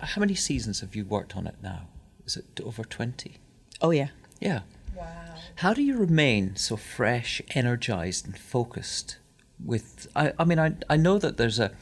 How 0.00 0.20
many 0.20 0.34
seasons 0.34 0.80
have 0.80 0.94
you 0.94 1.04
worked 1.04 1.36
on 1.36 1.46
it 1.46 1.56
now? 1.62 1.88
Is 2.24 2.36
it 2.36 2.60
over 2.62 2.84
20? 2.84 3.36
Oh 3.80 3.90
yeah. 3.90 4.08
Yeah. 4.40 4.60
Wow. 4.94 5.34
How 5.56 5.74
do 5.74 5.82
you 5.82 5.96
remain 5.96 6.54
so 6.56 6.76
fresh, 6.76 7.40
energized, 7.54 8.26
and 8.26 8.38
focused? 8.38 9.16
With 9.64 10.06
I, 10.14 10.32
I 10.38 10.44
mean, 10.44 10.58
I, 10.60 10.74
I 10.88 10.96
know 10.96 11.18
that 11.18 11.36
there's 11.36 11.58
a 11.58 11.72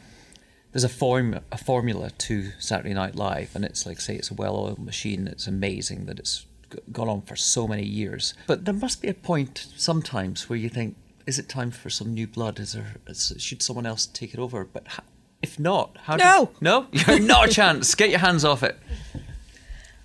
there's 0.76 0.84
a 0.84 0.90
form 0.90 1.40
a 1.50 1.56
formula 1.56 2.10
to 2.18 2.50
Saturday 2.58 2.92
Night 2.92 3.14
Live, 3.14 3.56
and 3.56 3.64
it's 3.64 3.86
like 3.86 3.98
say 3.98 4.14
it's 4.14 4.30
a 4.30 4.34
well-oiled 4.34 4.78
machine. 4.78 5.26
It's 5.26 5.46
amazing 5.46 6.04
that 6.04 6.18
it's 6.18 6.44
gone 6.92 7.08
on 7.08 7.22
for 7.22 7.34
so 7.34 7.66
many 7.66 7.82
years. 7.82 8.34
But 8.46 8.66
there 8.66 8.74
must 8.74 9.00
be 9.00 9.08
a 9.08 9.14
point 9.14 9.68
sometimes 9.74 10.50
where 10.50 10.58
you 10.58 10.68
think, 10.68 10.96
is 11.24 11.38
it 11.38 11.48
time 11.48 11.70
for 11.70 11.88
some 11.88 12.12
new 12.12 12.26
blood? 12.26 12.60
Is 12.60 12.74
there 12.74 12.96
is, 13.06 13.32
should 13.38 13.62
someone 13.62 13.86
else 13.86 14.04
take 14.04 14.34
it 14.34 14.38
over? 14.38 14.66
But 14.66 14.86
how, 14.86 15.02
if 15.40 15.58
not, 15.58 15.96
how? 16.02 16.16
No. 16.16 16.44
do 16.44 16.50
you, 16.52 16.58
no, 16.60 16.86
you're 16.92 17.20
not 17.20 17.48
a 17.48 17.50
chance. 17.50 17.94
Get 17.94 18.10
your 18.10 18.18
hands 18.18 18.44
off 18.44 18.62
it. 18.62 18.78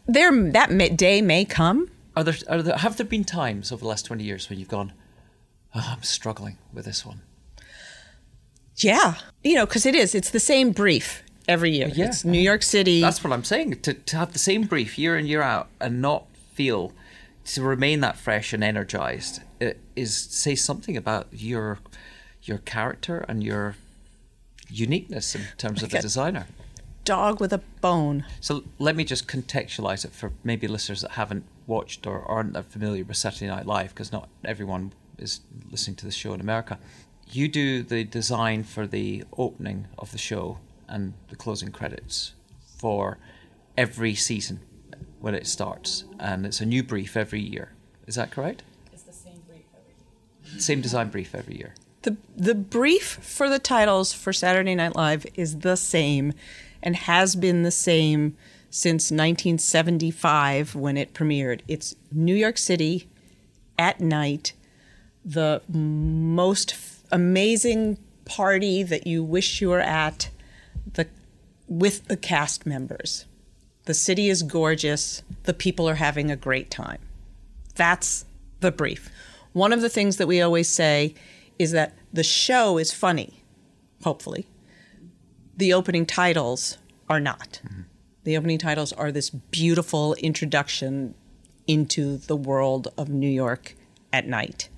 There 0.07 0.31
that 0.53 0.71
may, 0.71 0.87
day 0.87 1.21
may 1.21 1.43
come. 1.43 1.91
Are 2.15 2.23
there, 2.23 2.35
are 2.47 2.61
there 2.61 2.77
have 2.77 2.95
there 2.95 3.05
been 3.05 3.25
times 3.25 3.73
over 3.73 3.81
the 3.81 3.89
last 3.89 4.05
twenty 4.05 4.23
years 4.23 4.49
when 4.49 4.57
you've 4.57 4.69
gone, 4.69 4.93
oh, 5.75 5.95
I'm 5.97 6.03
struggling 6.03 6.59
with 6.71 6.85
this 6.85 7.05
one? 7.05 7.23
Yeah. 8.77 9.15
You 9.43 9.55
know, 9.55 9.65
because 9.65 9.85
it 9.85 9.95
is. 9.95 10.15
It's 10.15 10.29
the 10.29 10.39
same 10.39 10.71
brief 10.71 11.23
every 11.47 11.71
year. 11.71 11.89
Yeah. 11.93 12.07
It's 12.07 12.25
New 12.25 12.39
York 12.39 12.63
City. 12.63 13.01
That's 13.01 13.23
what 13.23 13.33
I'm 13.33 13.43
saying. 13.43 13.81
To, 13.81 13.93
to 13.93 14.17
have 14.17 14.33
the 14.33 14.39
same 14.39 14.63
brief 14.63 14.97
year 14.97 15.17
in 15.17 15.25
year 15.25 15.41
out 15.41 15.67
and 15.79 16.01
not 16.01 16.25
feel 16.53 16.93
to 17.45 17.61
remain 17.63 18.01
that 18.01 18.17
fresh 18.17 18.53
and 18.53 18.63
energized 18.63 19.41
is 19.95 20.15
say 20.15 20.55
something 20.55 20.95
about 20.95 21.27
your 21.31 21.79
your 22.43 22.59
character 22.59 23.25
and 23.27 23.43
your 23.43 23.75
uniqueness 24.69 25.35
in 25.35 25.41
terms 25.57 25.83
of 25.83 25.89
the 25.89 25.99
designer. 25.99 26.47
dog 27.03 27.39
with 27.39 27.53
a 27.53 27.59
bone. 27.81 28.25
So 28.39 28.63
let 28.79 28.95
me 28.95 29.03
just 29.03 29.27
contextualize 29.27 30.05
it 30.05 30.11
for 30.11 30.31
maybe 30.43 30.67
listeners 30.67 31.01
that 31.01 31.11
haven't 31.11 31.43
watched 31.67 32.05
or 32.07 32.23
aren't 32.25 32.53
that 32.53 32.65
familiar 32.65 33.03
with 33.03 33.17
Saturday 33.17 33.47
Night 33.47 33.65
Live, 33.65 33.89
because 33.89 34.11
not 34.11 34.29
everyone 34.45 34.93
is 35.17 35.41
listening 35.69 35.95
to 35.97 36.05
the 36.05 36.11
show 36.11 36.33
in 36.33 36.41
America. 36.41 36.79
You 37.31 37.47
do 37.47 37.81
the 37.81 38.03
design 38.03 38.63
for 38.63 38.85
the 38.85 39.23
opening 39.37 39.87
of 39.97 40.11
the 40.11 40.17
show 40.17 40.57
and 40.87 41.13
the 41.29 41.35
closing 41.37 41.71
credits 41.71 42.33
for 42.77 43.17
every 43.77 44.15
season 44.15 44.59
when 45.21 45.33
it 45.33 45.47
starts, 45.47 46.03
and 46.19 46.45
it's 46.45 46.59
a 46.59 46.65
new 46.65 46.83
brief 46.83 47.15
every 47.15 47.39
year. 47.39 47.71
Is 48.05 48.15
that 48.15 48.31
correct? 48.31 48.63
It's 48.91 49.03
the 49.03 49.13
same 49.13 49.39
brief 49.47 49.63
every 49.73 49.93
year. 50.51 50.59
Same 50.59 50.81
design 50.81 51.09
brief 51.09 51.33
every 51.33 51.55
year. 51.55 51.73
The 52.01 52.17
the 52.35 52.55
brief 52.55 53.19
for 53.21 53.49
the 53.49 53.59
titles 53.59 54.11
for 54.11 54.33
Saturday 54.33 54.75
Night 54.75 54.95
Live 54.95 55.25
is 55.35 55.59
the 55.59 55.77
same 55.77 56.33
and 56.83 56.95
has 56.95 57.35
been 57.35 57.61
the 57.63 57.71
same 57.71 58.35
since 58.69 59.11
1975 59.11 60.75
when 60.75 60.97
it 60.97 61.13
premiered. 61.13 61.61
It's 61.67 61.95
New 62.11 62.35
York 62.35 62.57
City 62.57 63.07
at 63.77 64.01
night, 64.01 64.53
the 65.23 65.61
most 65.69 66.73
f- 66.73 67.00
amazing 67.11 67.97
party 68.25 68.83
that 68.83 69.07
you 69.07 69.23
wish 69.23 69.61
you 69.61 69.69
were 69.69 69.81
at 69.81 70.29
the 70.93 71.07
with 71.67 72.07
the 72.07 72.17
cast 72.17 72.65
members. 72.65 73.25
The 73.85 73.93
city 73.93 74.29
is 74.29 74.43
gorgeous. 74.43 75.23
The 75.43 75.53
people 75.53 75.89
are 75.89 75.95
having 75.95 76.29
a 76.29 76.35
great 76.35 76.69
time. 76.69 76.99
That's 77.75 78.25
the 78.59 78.71
brief. 78.71 79.09
One 79.53 79.73
of 79.73 79.81
the 79.81 79.89
things 79.89 80.17
that 80.17 80.27
we 80.27 80.41
always 80.41 80.69
say 80.69 81.15
is 81.57 81.71
that 81.71 81.93
the 82.13 82.23
show 82.23 82.77
is 82.77 82.91
funny, 82.91 83.43
hopefully. 84.03 84.45
The 85.57 85.73
opening 85.73 86.05
titles 86.05 86.77
are 87.09 87.19
not. 87.19 87.61
Mm-hmm. 87.65 87.81
The 88.23 88.37
opening 88.37 88.59
titles 88.59 88.93
are 88.93 89.11
this 89.11 89.29
beautiful 89.29 90.13
introduction 90.15 91.15
into 91.67 92.17
the 92.17 92.35
world 92.35 92.87
of 92.97 93.09
New 93.09 93.29
York 93.29 93.75
at 94.13 94.27
night. 94.27 94.69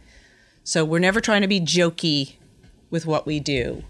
So 0.63 0.85
we're 0.85 0.99
never 0.99 1.19
trying 1.19 1.41
to 1.41 1.47
be 1.47 1.59
jokey 1.59 2.35
with 2.89 3.05
what 3.05 3.25
we 3.25 3.39
do. 3.39 3.83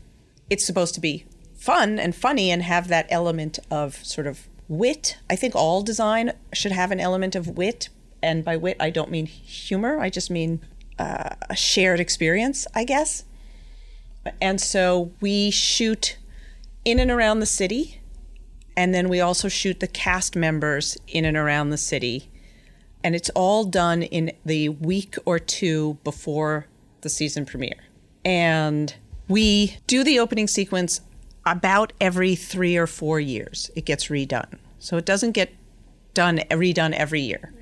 It's 0.50 0.65
supposed 0.65 0.96
to 0.96 1.01
be 1.01 1.25
fun 1.53 2.00
and 2.00 2.15
funny 2.15 2.50
and 2.50 2.63
have 2.63 2.88
that 2.88 3.06
element 3.10 3.60
of 3.70 4.03
sort 4.03 4.27
of 4.27 4.48
wit. 4.68 5.18
I 5.30 5.36
think 5.36 5.56
all 5.56 5.84
design 5.84 6.34
should 6.53 6.72
have 6.72 6.92
an 6.92 7.00
element 7.00 7.36
of 7.36 7.58
wit. 7.58 7.89
And 8.22 8.44
by 8.44 8.58
wit, 8.58 8.77
I 8.80 8.89
don't 8.89 9.12
mean 9.12 9.25
humor, 9.25 10.00
I 10.00 10.10
just 10.10 10.32
mean 10.32 10.62
uh, 10.98 11.36
a 11.50 11.56
shared 11.56 12.00
experience, 12.00 12.65
I 12.74 12.86
guess. 12.86 13.24
And 14.42 14.60
so 14.60 15.12
we 15.22 15.51
shoot 15.51 16.18
in 16.86 17.00
and 17.00 17.12
around 17.12 17.39
the 17.39 17.46
city. 17.46 18.01
And 18.75 18.94
then 18.94 19.10
we 19.10 19.22
also 19.22 19.48
shoot 19.48 19.80
the 19.80 19.88
cast 19.88 20.36
members 20.36 20.98
in 21.08 21.25
and 21.25 21.38
around 21.38 21.70
the 21.70 21.77
city. 21.77 22.32
And 23.03 23.15
it's 23.15 23.29
all 23.31 23.65
done 23.65 24.03
in 24.03 24.31
the 24.45 24.69
week 24.69 25.15
or 25.25 25.39
two 25.39 25.98
before 26.03 26.67
the 27.01 27.10
season 27.10 27.45
premiere. 27.45 27.83
And 28.24 28.93
we 29.27 29.77
do 29.88 30.03
the 30.03 30.19
opening 30.19 30.48
sequence 30.48 31.01
about 31.45 31.91
every 32.00 32.36
three 32.36 32.77
or 32.77 32.88
four 32.88 33.19
years. 33.19 33.69
It 33.75 33.86
gets 33.86 34.07
redone. 34.07 34.57
So 34.79 34.98
it 34.98 35.05
doesn't 35.05 35.31
get 35.31 35.53
done 36.13 36.39
redone 36.50 36.93
every 36.93 37.22
year. 37.22 37.53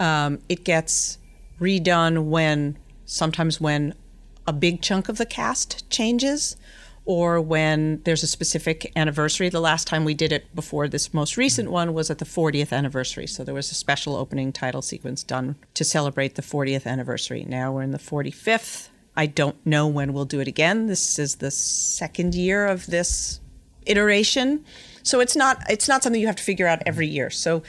Um, 0.00 0.40
it 0.48 0.64
gets 0.64 1.18
redone 1.60 2.24
when 2.24 2.78
sometimes 3.04 3.60
when 3.60 3.94
a 4.46 4.52
big 4.52 4.82
chunk 4.82 5.08
of 5.08 5.18
the 5.18 5.26
cast 5.26 5.88
changes 5.90 6.56
or 7.06 7.40
when 7.40 8.02
there's 8.02 8.24
a 8.24 8.26
specific 8.26 8.92
anniversary. 8.96 9.48
The 9.48 9.60
last 9.60 9.86
time 9.86 10.04
we 10.04 10.12
did 10.12 10.32
it 10.32 10.52
before 10.54 10.88
this 10.88 11.14
most 11.14 11.36
recent 11.36 11.70
one 11.70 11.94
was 11.94 12.10
at 12.10 12.18
the 12.18 12.24
40th 12.24 12.72
anniversary. 12.72 13.28
So 13.28 13.44
there 13.44 13.54
was 13.54 13.70
a 13.70 13.76
special 13.76 14.16
opening 14.16 14.52
title 14.52 14.82
sequence 14.82 15.22
done 15.22 15.54
to 15.74 15.84
celebrate 15.84 16.34
the 16.34 16.42
40th 16.42 16.84
anniversary. 16.84 17.44
Now 17.48 17.72
we're 17.72 17.82
in 17.82 17.92
the 17.92 17.98
45th. 17.98 18.88
I 19.16 19.26
don't 19.26 19.64
know 19.64 19.86
when 19.86 20.12
we'll 20.12 20.24
do 20.24 20.40
it 20.40 20.48
again. 20.48 20.88
This 20.88 21.18
is 21.18 21.36
the 21.36 21.52
second 21.52 22.34
year 22.34 22.66
of 22.66 22.86
this 22.86 23.40
iteration. 23.86 24.64
So 25.04 25.20
it's 25.20 25.36
not 25.36 25.62
it's 25.70 25.88
not 25.88 26.02
something 26.02 26.20
you 26.20 26.26
have 26.26 26.36
to 26.36 26.42
figure 26.42 26.66
out 26.66 26.82
every 26.84 27.06
year. 27.06 27.30
So 27.30 27.62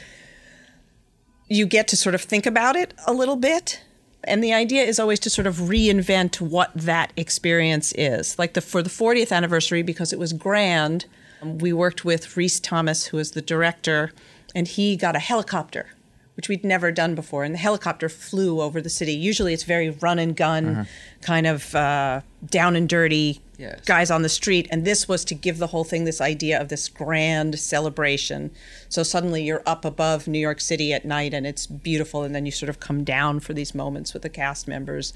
you 1.48 1.68
get 1.68 1.88
to 1.90 1.96
sort 1.96 2.16
of 2.16 2.22
think 2.22 2.48
about 2.48 2.76
it 2.76 2.94
a 3.06 3.14
little 3.14 3.36
bit 3.36 3.82
and 4.24 4.44
the 4.44 4.54
idea 4.54 4.84
is 4.84 5.00
always 5.00 5.20
to 5.22 5.30
sort 5.30 5.48
of 5.48 5.56
reinvent 5.56 6.42
what 6.42 6.72
that 6.76 7.14
experience 7.16 7.94
is. 7.98 8.38
Like 8.38 8.54
the 8.54 8.62
for 8.62 8.82
the 8.82 8.90
40th 8.90 9.32
anniversary 9.32 9.82
because 9.82 10.12
it 10.12 10.20
was 10.20 10.34
grand 10.34 11.06
we 11.44 11.72
worked 11.72 12.04
with 12.04 12.36
Rhys 12.36 12.60
Thomas 12.60 13.06
who 13.08 13.20
is 13.20 13.32
the 13.32 13.42
director 13.42 14.12
and 14.56 14.68
he 14.68 14.96
got 14.96 15.16
a 15.16 15.20
helicopter 15.20 15.88
which 16.38 16.48
we'd 16.48 16.64
never 16.64 16.92
done 16.92 17.16
before 17.16 17.44
and 17.44 17.54
the 17.54 17.60
helicopter 17.60 18.08
flew 18.08 18.62
over 18.62 18.80
the 18.80 18.90
city. 18.92 19.12
Usually 19.14 19.54
it's 19.54 19.64
very 19.64 19.90
run 19.90 20.20
and 20.20 20.36
gun 20.36 20.88
kind 21.22 21.48
of 21.48 21.74
uh, 21.76 22.22
down 22.50 22.76
and 22.76 22.88
dirty 22.88 23.42
Yes. 23.60 23.82
guys 23.86 24.12
on 24.12 24.22
the 24.22 24.30
street 24.30 24.68
and 24.70 24.86
this 24.86 25.08
was 25.08 25.26
to 25.26 25.34
give 25.34 25.58
the 25.58 25.66
whole 25.66 25.84
thing 25.84 26.04
this 26.04 26.22
idea 26.22 26.62
of 26.62 26.70
this 26.70 26.88
grand 26.88 27.58
celebration. 27.58 28.52
So 28.88 29.02
suddenly 29.02 29.42
you're 29.44 29.64
up 29.66 29.84
above 29.84 30.28
new 30.28 30.38
york 30.38 30.62
city 30.62 30.94
at 30.94 31.06
night 31.06 31.34
and 31.34 31.48
it's 31.48 31.66
beautiful 31.66 32.22
and 32.22 32.36
then 32.36 32.46
you 32.46 32.52
sort 32.52 32.70
of 32.70 32.80
come 32.80 33.04
down 33.04 33.40
for 33.40 33.56
these 33.56 33.74
moments 33.74 34.14
with 34.14 34.22
the 34.22 34.30
cast 34.30 34.68
members 34.68 35.12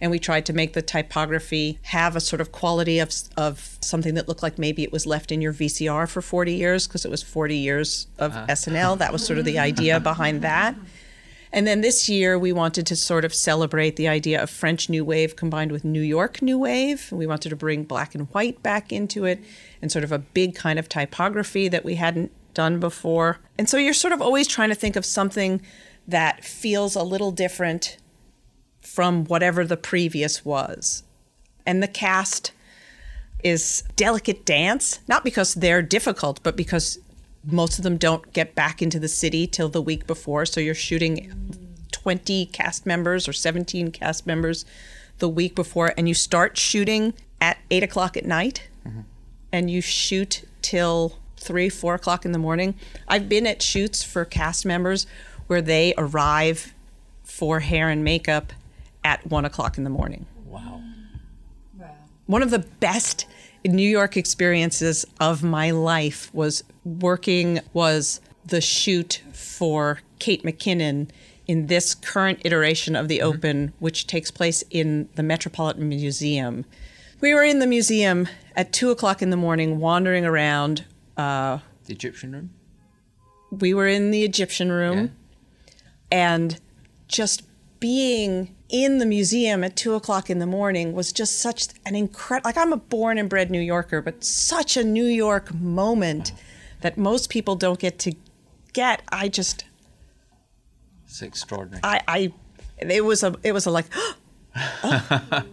and 0.00 0.10
we 0.10 0.18
tried 0.18 0.46
to 0.46 0.52
make 0.52 0.72
the 0.72 0.82
typography 0.82 1.78
have 1.82 2.16
a 2.16 2.20
sort 2.20 2.40
of 2.40 2.52
quality 2.52 2.98
of, 2.98 3.12
of 3.36 3.76
something 3.80 4.14
that 4.14 4.28
looked 4.28 4.42
like 4.42 4.58
maybe 4.58 4.82
it 4.82 4.92
was 4.92 5.06
left 5.06 5.32
in 5.32 5.40
your 5.40 5.52
vcr 5.52 6.08
for 6.08 6.22
40 6.22 6.52
years 6.52 6.86
because 6.86 7.04
it 7.04 7.10
was 7.10 7.22
40 7.22 7.56
years 7.56 8.06
of 8.18 8.32
ah. 8.34 8.46
snl 8.50 8.98
that 8.98 9.12
was 9.12 9.24
sort 9.24 9.38
of 9.38 9.44
the 9.44 9.58
idea 9.70 10.00
behind 10.00 10.42
that 10.42 10.74
and 11.52 11.66
then 11.66 11.80
this 11.80 12.06
year, 12.06 12.38
we 12.38 12.52
wanted 12.52 12.86
to 12.88 12.96
sort 12.96 13.24
of 13.24 13.32
celebrate 13.32 13.96
the 13.96 14.08
idea 14.08 14.42
of 14.42 14.50
French 14.50 14.90
New 14.90 15.04
Wave 15.06 15.36
combined 15.36 15.72
with 15.72 15.84
New 15.86 16.02
York 16.02 16.42
New 16.42 16.58
Wave. 16.58 17.10
We 17.10 17.26
wanted 17.26 17.48
to 17.48 17.56
bring 17.56 17.84
black 17.84 18.14
and 18.14 18.28
white 18.32 18.62
back 18.62 18.92
into 18.92 19.24
it 19.24 19.42
and 19.80 19.90
sort 19.90 20.04
of 20.04 20.12
a 20.12 20.18
big 20.18 20.54
kind 20.54 20.78
of 20.78 20.88
typography 20.88 21.68
that 21.68 21.82
we 21.82 21.94
hadn't 21.94 22.30
done 22.52 22.78
before. 22.78 23.38
And 23.56 23.70
so 23.70 23.78
you're 23.78 23.94
sort 23.94 24.12
of 24.12 24.20
always 24.20 24.46
trying 24.46 24.68
to 24.68 24.74
think 24.74 24.96
of 24.96 25.06
something 25.06 25.62
that 26.06 26.44
feels 26.44 26.94
a 26.94 27.02
little 27.02 27.30
different 27.30 27.96
from 28.86 29.24
whatever 29.24 29.64
the 29.64 29.76
previous 29.76 30.44
was. 30.44 31.02
And 31.66 31.82
the 31.82 31.88
cast 31.88 32.52
is 33.42 33.82
delicate 33.96 34.46
dance, 34.46 35.00
not 35.08 35.24
because 35.24 35.54
they're 35.54 35.82
difficult, 35.82 36.40
but 36.42 36.56
because 36.56 36.98
most 37.44 37.78
of 37.78 37.84
them 37.84 37.96
don't 37.96 38.32
get 38.32 38.54
back 38.54 38.80
into 38.80 38.98
the 38.98 39.08
city 39.08 39.46
till 39.46 39.68
the 39.68 39.82
week 39.82 40.06
before. 40.06 40.46
So 40.46 40.60
you're 40.60 40.74
shooting 40.74 41.32
20 41.92 42.46
cast 42.46 42.86
members 42.86 43.28
or 43.28 43.32
17 43.32 43.90
cast 43.90 44.26
members 44.26 44.64
the 45.18 45.28
week 45.28 45.54
before, 45.54 45.92
and 45.98 46.08
you 46.08 46.14
start 46.14 46.56
shooting 46.56 47.12
at 47.40 47.58
eight 47.70 47.82
o'clock 47.82 48.16
at 48.16 48.24
night, 48.24 48.68
mm-hmm. 48.86 49.00
and 49.52 49.70
you 49.70 49.80
shoot 49.80 50.46
till 50.62 51.18
three, 51.36 51.68
four 51.68 51.94
o'clock 51.94 52.24
in 52.24 52.32
the 52.32 52.38
morning. 52.38 52.74
I've 53.08 53.28
been 53.28 53.46
at 53.46 53.62
shoots 53.62 54.02
for 54.02 54.24
cast 54.24 54.64
members 54.64 55.06
where 55.48 55.62
they 55.62 55.92
arrive 55.98 56.72
for 57.24 57.60
hair 57.60 57.88
and 57.88 58.04
makeup 58.04 58.52
at 59.06 59.24
one 59.30 59.44
o'clock 59.44 59.78
in 59.78 59.84
the 59.84 59.90
morning. 59.90 60.26
Wow. 60.44 60.82
Wow. 61.78 61.94
One 62.26 62.42
of 62.42 62.50
the 62.50 62.58
best 62.58 63.26
New 63.64 63.88
York 63.88 64.16
experiences 64.16 65.06
of 65.20 65.44
my 65.44 65.70
life 65.70 66.28
was 66.34 66.64
working 66.84 67.60
was 67.72 68.20
the 68.44 68.60
shoot 68.60 69.22
for 69.32 70.00
Kate 70.18 70.42
McKinnon 70.42 71.08
in 71.46 71.68
this 71.68 71.94
current 71.94 72.40
iteration 72.44 72.96
of 72.96 73.06
the 73.06 73.22
Open, 73.22 73.72
which 73.78 74.08
takes 74.08 74.32
place 74.32 74.64
in 74.70 75.08
the 75.14 75.22
Metropolitan 75.22 75.88
Museum. 75.88 76.64
We 77.20 77.32
were 77.32 77.44
in 77.44 77.60
the 77.60 77.66
museum 77.66 78.28
at 78.56 78.72
two 78.72 78.90
o'clock 78.90 79.22
in 79.22 79.30
the 79.30 79.36
morning, 79.36 79.78
wandering 79.78 80.24
around. 80.24 80.84
Uh, 81.16 81.58
The 81.84 81.94
Egyptian 81.94 82.32
room? 82.32 82.50
we 83.52 83.72
were 83.72 83.86
in 83.86 84.10
the 84.10 84.24
Egyptian 84.24 84.72
room, 84.72 85.12
and 86.10 86.58
just 87.06 87.44
being 87.78 88.55
in 88.68 88.98
the 88.98 89.06
museum 89.06 89.62
at 89.62 89.76
two 89.76 89.94
o'clock 89.94 90.28
in 90.28 90.38
the 90.38 90.46
morning 90.46 90.92
was 90.92 91.12
just 91.12 91.40
such 91.40 91.68
an 91.84 91.94
incredible. 91.94 92.48
Like 92.48 92.56
I'm 92.56 92.72
a 92.72 92.76
born 92.76 93.18
and 93.18 93.28
bred 93.28 93.50
New 93.50 93.60
Yorker, 93.60 94.00
but 94.02 94.24
such 94.24 94.76
a 94.76 94.84
New 94.84 95.06
York 95.06 95.54
moment 95.54 96.32
that 96.80 96.98
most 96.98 97.30
people 97.30 97.56
don't 97.56 97.78
get 97.78 97.98
to 98.00 98.12
get. 98.72 99.02
I 99.10 99.28
just, 99.28 99.64
It's 101.06 101.22
extraordinary. 101.22 101.80
I, 101.84 102.00
I, 102.08 102.32
it 102.78 103.04
was 103.04 103.22
a, 103.22 103.34
it 103.42 103.52
was 103.52 103.66
a 103.66 103.70
like. 103.70 103.86
oh. 104.56 105.46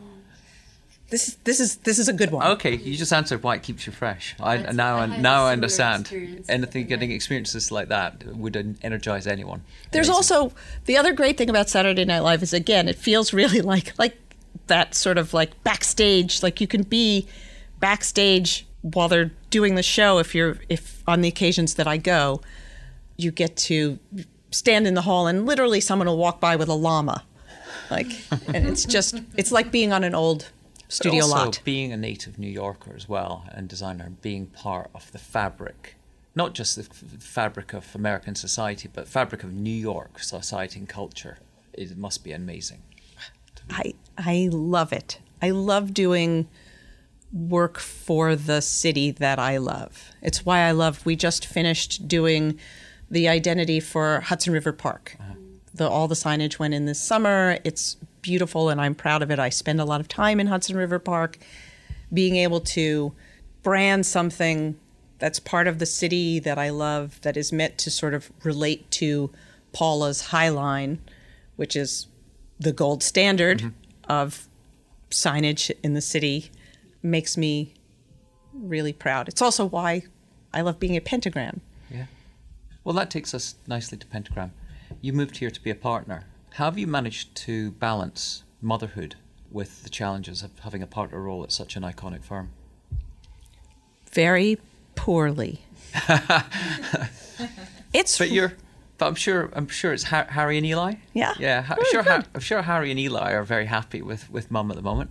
This, 1.14 1.28
is 1.28 1.36
this 1.44 1.60
is 1.60 1.76
this 1.88 2.00
is 2.00 2.08
a 2.10 2.14
good 2.14 2.32
one. 2.32 2.44
Okay, 2.54 2.76
you 2.76 2.98
just 2.98 3.14
answered 3.14 3.44
why 3.44 3.54
it 3.58 3.62
keeps 3.62 3.86
you 3.86 3.94
fresh. 3.94 4.36
I 4.40 4.58
That's- 4.58 4.76
now 4.76 4.96
I 4.98 5.04
I 5.04 5.08
had 5.08 5.20
a 5.20 5.22
now 5.22 5.46
I 5.46 5.52
understand. 5.54 6.02
Anything 6.50 6.82
Yeah. 6.84 6.88
getting 6.94 7.12
experiences 7.12 7.72
like 7.72 7.88
that 7.90 8.24
would 8.36 8.56
energize 8.82 9.28
anyone. 9.28 9.62
There's 9.92 10.10
Amazing. 10.10 10.38
also 10.38 10.56
the 10.86 10.98
other 10.98 11.14
great 11.14 11.38
thing 11.38 11.52
about 11.52 11.70
Saturday 11.70 12.04
Night 12.04 12.22
Live 12.22 12.42
is 12.42 12.52
again, 12.52 12.88
it 12.90 12.96
feels 12.98 13.32
really 13.42 13.62
like 13.62 13.94
like 14.00 14.18
that 14.68 14.96
sort 14.96 15.20
of 15.20 15.34
like 15.36 15.52
backstage. 15.64 16.42
Like 16.42 16.60
you 16.60 16.66
can 16.68 16.82
be 16.82 17.28
backstage 17.80 18.66
while 18.82 19.08
they're 19.08 19.32
doing 19.52 19.76
the 19.76 19.84
show. 19.84 20.18
If 20.18 20.34
you're 20.34 20.58
if 20.68 21.04
on 21.08 21.22
the 21.22 21.28
occasions 21.28 21.76
that 21.76 21.88
I 21.88 21.98
go, 21.98 22.42
you 23.18 23.30
get 23.30 23.56
to 23.70 24.00
stand 24.50 24.88
in 24.88 24.94
the 24.96 25.02
hall 25.04 25.28
and 25.28 25.46
literally 25.46 25.80
someone 25.82 26.08
will 26.08 26.18
walk 26.18 26.40
by 26.40 26.56
with 26.56 26.70
a 26.70 26.74
llama, 26.74 27.24
like, 27.92 28.08
and 28.48 28.68
it's 28.68 28.86
just 28.86 29.22
it's 29.38 29.52
like 29.52 29.72
being 29.72 29.94
on 29.94 30.04
an 30.04 30.16
old 30.16 30.42
But 30.42 30.63
studio 30.88 31.24
also 31.24 31.36
lot. 31.36 31.62
being 31.64 31.92
a 31.92 31.98
native 31.98 32.38
New 32.38 32.50
Yorker 32.50 32.94
as 32.96 33.10
well 33.10 33.46
and 33.52 33.68
designer, 33.68 34.12
being 34.22 34.48
part 34.48 34.90
of 34.94 35.12
the 35.12 35.18
fabric, 35.18 35.96
not 36.36 36.54
just 36.54 36.76
the 36.76 36.84
f- 36.84 37.22
fabric 37.22 37.74
of 37.74 37.96
American 37.96 38.36
society, 38.36 38.90
but 38.92 39.08
fabric 39.08 39.44
of 39.44 39.54
New 39.54 39.70
York 39.72 40.20
society 40.20 40.80
and 40.80 40.90
culture. 40.90 41.38
It 41.74 41.98
must 41.98 42.24
be 42.24 42.32
amazing. 42.32 42.82
I 43.70 43.94
I 44.18 44.50
love 44.52 44.94
it. 44.94 45.20
I 45.42 45.50
love 45.52 45.94
doing 45.94 46.48
work 47.32 47.80
for 47.80 48.36
the 48.36 48.62
city 48.62 49.12
that 49.12 49.40
I 49.40 49.58
love. 49.58 50.12
It's 50.22 50.46
why 50.46 50.60
I 50.60 50.72
love. 50.72 51.06
We 51.06 51.16
just 51.16 51.46
finished 51.46 52.08
doing 52.08 52.60
the 53.10 53.28
identity 53.28 53.80
for 53.80 54.22
Hudson 54.22 54.54
River 54.54 54.72
Park. 54.72 55.18
Uh-huh. 55.20 55.34
The 55.74 55.90
all 55.90 56.08
the 56.08 56.16
signage 56.16 56.60
went 56.60 56.74
in 56.74 56.86
this 56.86 57.02
summer. 57.02 57.58
It's 57.64 57.98
beautiful, 58.24 58.70
and 58.70 58.82
I'm 58.82 58.96
proud 58.96 59.22
of 59.22 59.30
it. 59.30 59.38
I 59.38 59.50
spend 59.50 59.80
a 59.80 59.86
lot 59.86 60.02
of 60.02 60.08
time 60.08 60.40
in 60.40 60.48
Hudson 60.48 60.76
River 60.76 60.98
Park, 60.98 61.38
being 62.12 62.38
able 62.38 62.62
to 62.62 63.14
brand 63.62 64.08
something 64.08 64.80
that's 65.20 65.40
part 65.40 65.68
of 65.68 65.78
the 65.78 65.86
city 65.86 66.40
that 66.40 66.58
I 66.58 66.70
love, 66.70 67.22
that 67.22 67.38
is 67.38 67.54
meant 67.54 67.78
to 67.80 67.92
sort 67.92 68.16
of 68.16 68.32
relate 68.44 68.90
to 68.92 69.32
Paula's 69.72 70.22
High 70.22 70.50
Line, 70.50 71.00
which 71.56 71.76
is 71.76 72.08
the 72.60 72.72
gold 72.72 73.04
standard 73.04 73.60
mm-hmm. 73.60 74.12
of 74.12 74.48
signage 75.12 75.72
in 75.84 75.94
the 75.94 76.02
city, 76.02 76.52
makes 77.04 77.38
me 77.38 77.74
really 78.54 78.94
proud. 78.94 79.28
It's 79.28 79.42
also 79.42 79.66
why 79.66 80.04
I 80.54 80.62
love 80.62 80.80
being 80.80 80.98
at 80.98 81.06
Pentagram. 81.06 81.62
Yeah. 81.90 82.06
Well, 82.84 82.96
that 82.96 83.10
takes 83.10 83.34
us 83.34 83.56
nicely 83.68 83.98
to 83.98 84.08
Pentagram. 84.08 84.52
You 85.02 85.14
moved 85.14 85.38
here 85.38 85.50
to 85.50 85.62
be 85.62 85.70
a 85.70 85.76
partner. 85.76 86.26
How 86.54 86.66
have 86.66 86.78
you 86.78 86.86
managed 86.86 87.34
to 87.36 87.72
balance 87.72 88.44
motherhood 88.62 89.16
with 89.52 89.82
the 89.84 89.90
challenges 89.90 90.44
of 90.44 90.52
having 90.60 90.84
a 90.84 90.88
partner 90.88 91.20
role 91.20 91.44
at 91.44 91.52
such 91.52 91.76
an 91.76 91.82
iconic 91.82 92.24
firm? 92.24 92.52
Very 94.12 94.60
poorly. 94.94 95.66
it's 97.94 98.20
But 98.20 98.30
you're, 98.30 98.54
but 99.00 99.08
I'm 99.08 99.16
sure, 99.16 99.50
I'm 99.54 99.68
sure 99.68 99.94
it's 99.94 100.04
ha- 100.04 100.28
Harry 100.30 100.58
and 100.58 100.66
Eli. 100.66 100.96
Yeah. 101.14 101.34
Yeah. 101.40 101.64
Ha- 101.64 101.76
Very 101.76 101.90
sure. 101.90 102.24
I'm 102.36 102.42
sure 102.42 102.62
Harry 102.62 102.92
and 102.92 103.00
Eli 103.00 103.32
are 103.34 103.44
very 103.44 103.66
happy 103.66 104.04
with 104.04 104.30
with 104.30 104.52
Mum 104.52 104.70
at 104.70 104.78
the 104.78 104.84
moment. 104.84 105.10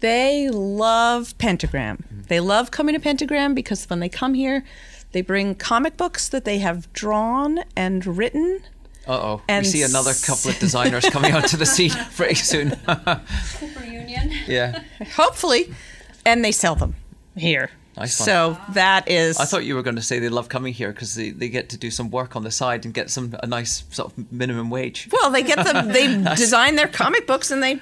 They 0.00 0.48
love 0.48 1.36
Pentagram. 1.36 1.98
Mm-hmm. 1.98 2.22
They 2.28 2.40
love 2.40 2.70
coming 2.70 2.94
to 2.94 3.00
Pentagram 3.00 3.52
because 3.54 3.84
when 3.90 4.00
they 4.00 4.08
come 4.08 4.32
here, 4.32 4.64
they 5.12 5.20
bring 5.20 5.54
comic 5.54 5.98
books 5.98 6.26
that 6.30 6.46
they 6.46 6.58
have 6.60 6.90
drawn 6.94 7.60
and 7.76 8.06
written. 8.06 8.62
Uh 9.10 9.14
oh. 9.14 9.42
We 9.48 9.64
see 9.64 9.82
another 9.82 10.12
couple 10.14 10.52
of 10.52 10.58
designers 10.60 11.08
coming 11.10 11.34
onto 11.34 11.56
the 11.56 11.66
scene 11.66 11.90
pretty 12.16 12.36
soon. 12.36 12.76
Cooper 12.86 13.84
Union. 13.84 14.30
yeah. 14.46 14.84
Hopefully, 15.16 15.74
and 16.24 16.44
they 16.44 16.52
sell 16.52 16.76
them 16.76 16.94
here. 17.36 17.70
Nice 17.96 18.20
one. 18.20 18.24
so 18.24 18.58
that 18.74 19.10
is. 19.10 19.36
I 19.40 19.46
thought 19.46 19.64
you 19.64 19.74
were 19.74 19.82
going 19.82 19.96
to 19.96 20.02
say 20.02 20.20
they 20.20 20.28
love 20.28 20.48
coming 20.48 20.72
here 20.72 20.92
because 20.92 21.16
they, 21.16 21.30
they 21.30 21.48
get 21.48 21.70
to 21.70 21.76
do 21.76 21.90
some 21.90 22.10
work 22.10 22.36
on 22.36 22.44
the 22.44 22.52
side 22.52 22.84
and 22.84 22.94
get 22.94 23.10
some 23.10 23.34
a 23.42 23.48
nice 23.48 23.82
sort 23.90 24.12
of 24.12 24.32
minimum 24.32 24.70
wage. 24.70 25.08
Well, 25.10 25.32
they 25.32 25.42
get 25.42 25.64
them. 25.64 25.88
They 25.88 26.06
design 26.36 26.76
their 26.76 26.86
comic 26.86 27.26
books 27.26 27.50
and 27.50 27.60
they 27.60 27.80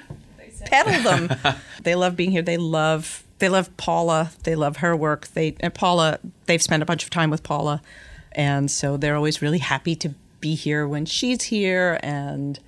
peddle 0.65 1.03
them. 1.03 1.55
they 1.83 1.93
love 1.93 2.15
being 2.15 2.31
here. 2.31 2.41
They 2.41 2.57
love. 2.57 3.23
They 3.37 3.49
love 3.49 3.75
Paula. 3.77 4.31
They 4.45 4.55
love 4.55 4.77
her 4.77 4.95
work. 4.95 5.27
They 5.27 5.55
and 5.59 5.75
Paula. 5.75 6.17
They've 6.47 6.61
spent 6.61 6.81
a 6.81 6.87
bunch 6.87 7.03
of 7.03 7.11
time 7.11 7.29
with 7.29 7.43
Paula, 7.43 7.83
and 8.31 8.71
so 8.71 8.97
they're 8.97 9.15
always 9.15 9.43
really 9.43 9.59
happy 9.59 9.95
to 9.97 10.15
be 10.39 10.55
here 10.55 10.87
when 10.87 11.05
she's 11.05 11.43
here. 11.43 11.99
And 12.03 12.59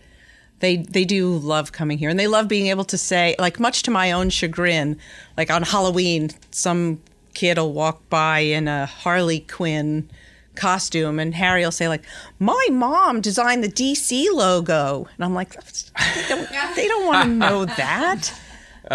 they 0.60 0.78
they 0.78 1.06
do 1.06 1.36
love 1.36 1.72
coming 1.72 1.98
here, 1.98 2.10
and 2.10 2.20
they 2.20 2.28
love 2.28 2.48
being 2.48 2.68
able 2.68 2.86
to 2.86 2.98
say, 2.98 3.36
like, 3.40 3.60
much 3.60 3.84
to 3.84 3.92
my 3.92 4.12
own 4.12 4.30
chagrin, 4.30 4.98
like 5.36 5.50
on 5.50 5.64
Halloween, 5.64 6.30
some 6.52 7.02
kid 7.34 7.58
will 7.58 7.74
walk 7.74 8.08
by 8.10 8.40
in 8.40 8.68
a 8.68 8.86
Harley 8.86 9.40
Quinn 9.40 10.10
costume 10.56 11.20
and 11.20 11.34
Harry 11.34 11.64
will 11.64 11.72
say 11.72 11.88
like 11.88 12.04
my 12.40 12.68
mom 12.72 13.22
designed 13.22 13.64
the 13.64 13.70
DC 13.70 14.28
logo 14.34 15.08
and 15.16 15.24
I'm 15.24 15.34
like 15.34 15.54
they 15.54 16.26
don't, 16.28 16.76
they 16.76 16.88
don't 16.88 17.06
want 17.06 17.24
to 17.24 17.30
know 17.30 17.66
that 17.78 18.34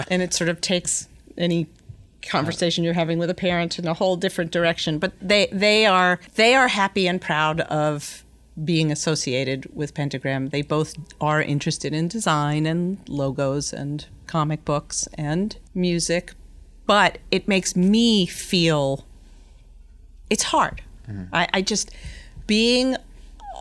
and 0.09 0.23
it 0.23 0.35
sort 0.35 0.51
of 0.51 0.61
takes 0.61 1.09
any 1.39 1.67
conversation 2.23 2.85
you're 2.85 2.93
having 2.93 3.19
with 3.19 3.31
a 3.31 3.35
parent 3.35 3.79
in 3.79 3.87
a 3.87 3.95
whole 3.95 4.17
different 4.17 4.51
direction 4.51 4.99
but 4.99 5.13
they 5.21 5.47
they 5.51 5.87
are 5.87 6.21
they 6.35 6.55
are 6.55 6.69
happy 6.69 7.09
and 7.09 7.21
proud 7.21 7.61
of 7.63 8.25
being 8.65 8.91
associated 8.91 9.69
with 9.75 9.95
Pentagram 9.95 10.49
they 10.49 10.63
both 10.63 10.95
are 11.21 11.43
interested 11.43 11.93
in 11.93 12.09
design 12.09 12.67
and 12.67 12.99
logos 13.09 13.73
and 13.73 14.07
comic 14.27 14.65
books 14.65 15.09
and 15.15 15.57
music 15.75 16.33
but 16.87 17.19
it 17.31 17.49
makes 17.49 17.77
me 17.77 18.27
feel 18.27 19.05
it's 20.31 20.45
hard. 20.45 20.83
Mm-hmm. 21.09 21.35
I, 21.35 21.49
I 21.53 21.63
just 21.63 21.91
being 22.47 22.97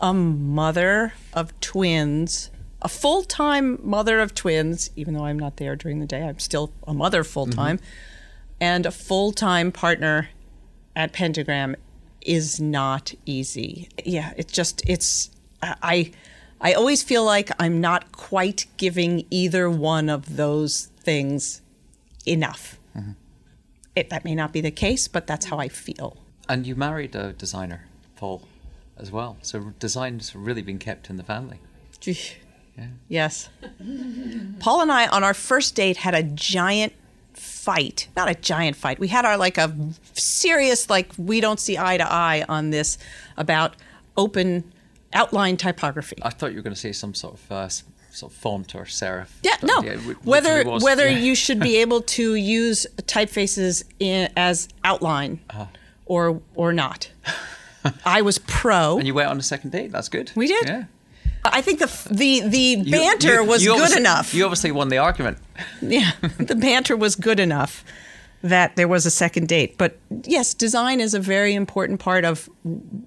a 0.00 0.14
mother 0.14 1.14
of 1.32 1.58
twins, 1.60 2.50
a 2.82 2.88
full 2.88 3.22
time 3.22 3.78
mother 3.82 4.20
of 4.20 4.34
twins, 4.34 4.90
even 4.96 5.14
though 5.14 5.24
I'm 5.24 5.38
not 5.38 5.56
there 5.56 5.76
during 5.76 6.00
the 6.00 6.06
day, 6.06 6.22
I'm 6.22 6.38
still 6.38 6.72
a 6.86 6.94
mother 6.94 7.24
full 7.24 7.46
time, 7.46 7.78
mm-hmm. 7.78 7.86
and 8.60 8.86
a 8.86 8.90
full 8.90 9.32
time 9.32 9.72
partner 9.72 10.30
at 10.94 11.12
Pentagram 11.12 11.76
is 12.26 12.60
not 12.60 13.14
easy. 13.24 13.88
Yeah, 14.04 14.32
it's 14.36 14.52
just 14.52 14.82
it's 14.88 15.30
I 15.62 16.12
I 16.60 16.72
always 16.72 17.02
feel 17.02 17.24
like 17.24 17.50
I'm 17.58 17.80
not 17.80 18.12
quite 18.12 18.66
giving 18.76 19.26
either 19.30 19.70
one 19.70 20.08
of 20.08 20.36
those 20.36 20.86
things 20.98 21.62
enough. 22.26 22.78
Mm-hmm. 22.96 23.12
It, 23.94 24.10
that 24.10 24.24
may 24.24 24.34
not 24.34 24.52
be 24.52 24.60
the 24.60 24.70
case, 24.70 25.08
but 25.08 25.26
that's 25.26 25.46
how 25.46 25.58
I 25.58 25.68
feel. 25.68 26.18
And 26.48 26.66
you 26.66 26.74
married 26.74 27.14
a 27.14 27.32
designer, 27.32 27.86
Paul, 28.16 28.42
as 28.98 29.10
well. 29.10 29.38
So 29.42 29.72
design's 29.78 30.34
really 30.34 30.62
been 30.62 30.78
kept 30.78 31.08
in 31.08 31.16
the 31.16 31.22
family. 31.22 31.60
Gee. 32.00 32.18
Yes. 33.08 33.48
Paul 34.60 34.82
and 34.82 34.92
I 34.92 35.06
on 35.08 35.24
our 35.24 35.32
first 35.32 35.74
date 35.74 35.96
had 35.96 36.14
a 36.14 36.22
giant 36.22 36.92
fight. 37.36 38.08
Not 38.16 38.28
a 38.30 38.34
giant 38.34 38.76
fight. 38.76 38.98
We 38.98 39.08
had 39.08 39.24
our 39.24 39.36
like 39.36 39.58
a 39.58 39.74
serious 40.14 40.88
like 40.90 41.10
we 41.18 41.40
don't 41.40 41.60
see 41.60 41.76
eye 41.78 41.96
to 41.98 42.10
eye 42.12 42.44
on 42.48 42.70
this 42.70 42.98
about 43.36 43.74
open 44.16 44.72
outline 45.12 45.56
typography. 45.56 46.16
I 46.22 46.30
thought 46.30 46.50
you 46.52 46.56
were 46.56 46.62
going 46.62 46.74
to 46.74 46.80
say 46.80 46.92
some 46.92 47.14
sort 47.14 47.34
of 47.34 47.52
uh, 47.52 47.68
sort 47.68 48.32
of 48.32 48.38
font 48.38 48.74
or 48.74 48.84
serif. 48.84 49.28
Yeah, 49.42 49.56
no. 49.62 49.82
w- 49.82 50.14
whether 50.24 50.64
was- 50.64 50.82
whether 50.82 51.08
yeah. 51.08 51.18
you 51.18 51.34
should 51.34 51.60
be 51.60 51.76
able 51.84 52.02
to 52.02 52.34
use 52.34 52.86
typefaces 53.02 53.84
in, 53.98 54.30
as 54.36 54.68
outline 54.84 55.40
Uh-huh. 55.50 55.66
or 56.06 56.40
or 56.54 56.72
not. 56.72 57.10
I 58.04 58.22
was 58.22 58.38
pro. 58.38 58.98
and 58.98 59.06
you 59.06 59.14
went 59.14 59.28
on 59.30 59.38
a 59.38 59.42
second 59.42 59.70
date. 59.70 59.92
That's 59.92 60.08
good. 60.08 60.32
We 60.34 60.48
did. 60.48 60.66
Yeah. 60.66 60.84
I 61.52 61.60
think 61.62 61.78
the 61.80 61.86
the 62.10 62.40
the 62.48 62.90
banter 62.90 63.34
you- 63.42 63.44
was 63.44 63.64
you 63.64 63.74
good 63.76 63.96
enough. 63.96 64.34
You 64.34 64.44
obviously 64.44 64.72
won 64.72 64.88
the 64.88 64.98
argument. 64.98 65.38
yeah, 65.82 66.12
the 66.38 66.54
banter 66.56 66.96
was 66.96 67.16
good 67.16 67.40
enough 67.40 67.84
that 68.42 68.76
there 68.76 68.88
was 68.88 69.06
a 69.06 69.10
second 69.10 69.48
date. 69.48 69.76
But 69.78 69.98
yes, 70.24 70.54
design 70.54 71.00
is 71.00 71.14
a 71.14 71.20
very 71.20 71.54
important 71.54 72.00
part 72.00 72.24
of 72.24 72.48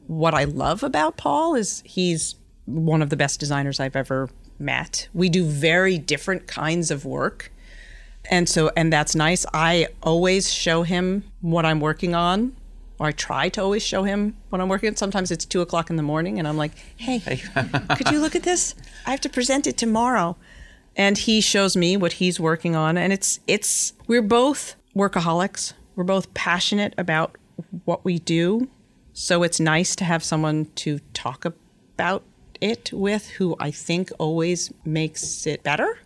what 0.08 0.34
I 0.34 0.44
love 0.46 0.84
about 0.84 1.18
Paul. 1.18 1.56
Is 1.56 1.82
he's 1.86 2.36
one 2.66 3.02
of 3.02 3.10
the 3.10 3.18
best 3.18 3.40
designers 3.40 3.80
I've 3.80 3.96
ever 3.96 4.30
met. 4.60 5.08
We 5.14 5.30
do 5.30 5.46
very 5.46 5.98
different 5.98 6.48
kinds 6.48 6.92
of 6.92 7.06
work. 7.06 7.52
And 8.30 8.48
so, 8.50 8.70
and 8.76 8.92
that's 8.94 9.16
nice. 9.16 9.46
I 9.54 9.88
always 10.04 10.52
show 10.54 10.84
him 10.84 11.24
what 11.42 11.66
I'm 11.66 11.80
working 11.80 12.14
on, 12.14 12.56
or 13.00 13.08
I 13.08 13.12
try 13.14 13.50
to 13.50 13.62
always 13.62 13.82
show 13.82 14.04
him 14.04 14.36
what 14.50 14.62
I'm 14.62 14.68
working 14.68 14.90
on. 14.90 14.96
Sometimes 14.98 15.32
it's 15.32 15.46
two 15.46 15.62
o'clock 15.62 15.90
in 15.90 15.96
the 15.96 16.04
morning, 16.04 16.38
and 16.38 16.48
I'm 16.48 16.58
like, 16.58 16.74
hey, 16.98 17.20
could 17.96 18.12
you 18.12 18.20
look 18.20 18.36
at 18.36 18.44
this? 18.44 18.76
I 19.06 19.12
have 19.12 19.22
to 19.22 19.30
present 19.30 19.66
it 19.66 19.78
tomorrow. 19.78 20.36
And 20.96 21.18
he 21.18 21.40
shows 21.40 21.78
me 21.78 21.96
what 21.96 22.14
he's 22.14 22.40
working 22.40 22.76
on. 22.76 22.98
And 22.98 23.14
it's, 23.14 23.40
it's, 23.48 23.94
we're 24.08 24.22
both 24.22 24.76
workaholics. 24.96 25.74
We're 25.96 26.04
both 26.04 26.34
passionate 26.34 26.94
about 26.98 27.38
what 27.86 28.04
we 28.04 28.20
do. 28.20 28.68
So 29.14 29.44
it's 29.44 29.60
nice 29.60 29.96
to 29.98 30.04
have 30.04 30.24
someone 30.24 30.66
to 30.76 31.00
talk 31.14 31.46
about 31.46 32.24
it 32.60 32.92
with 32.92 33.30
who 33.30 33.56
I 33.60 33.72
think 33.72 34.12
always 34.20 34.74
makes 34.84 35.48
it 35.48 35.64
better. 35.64 36.00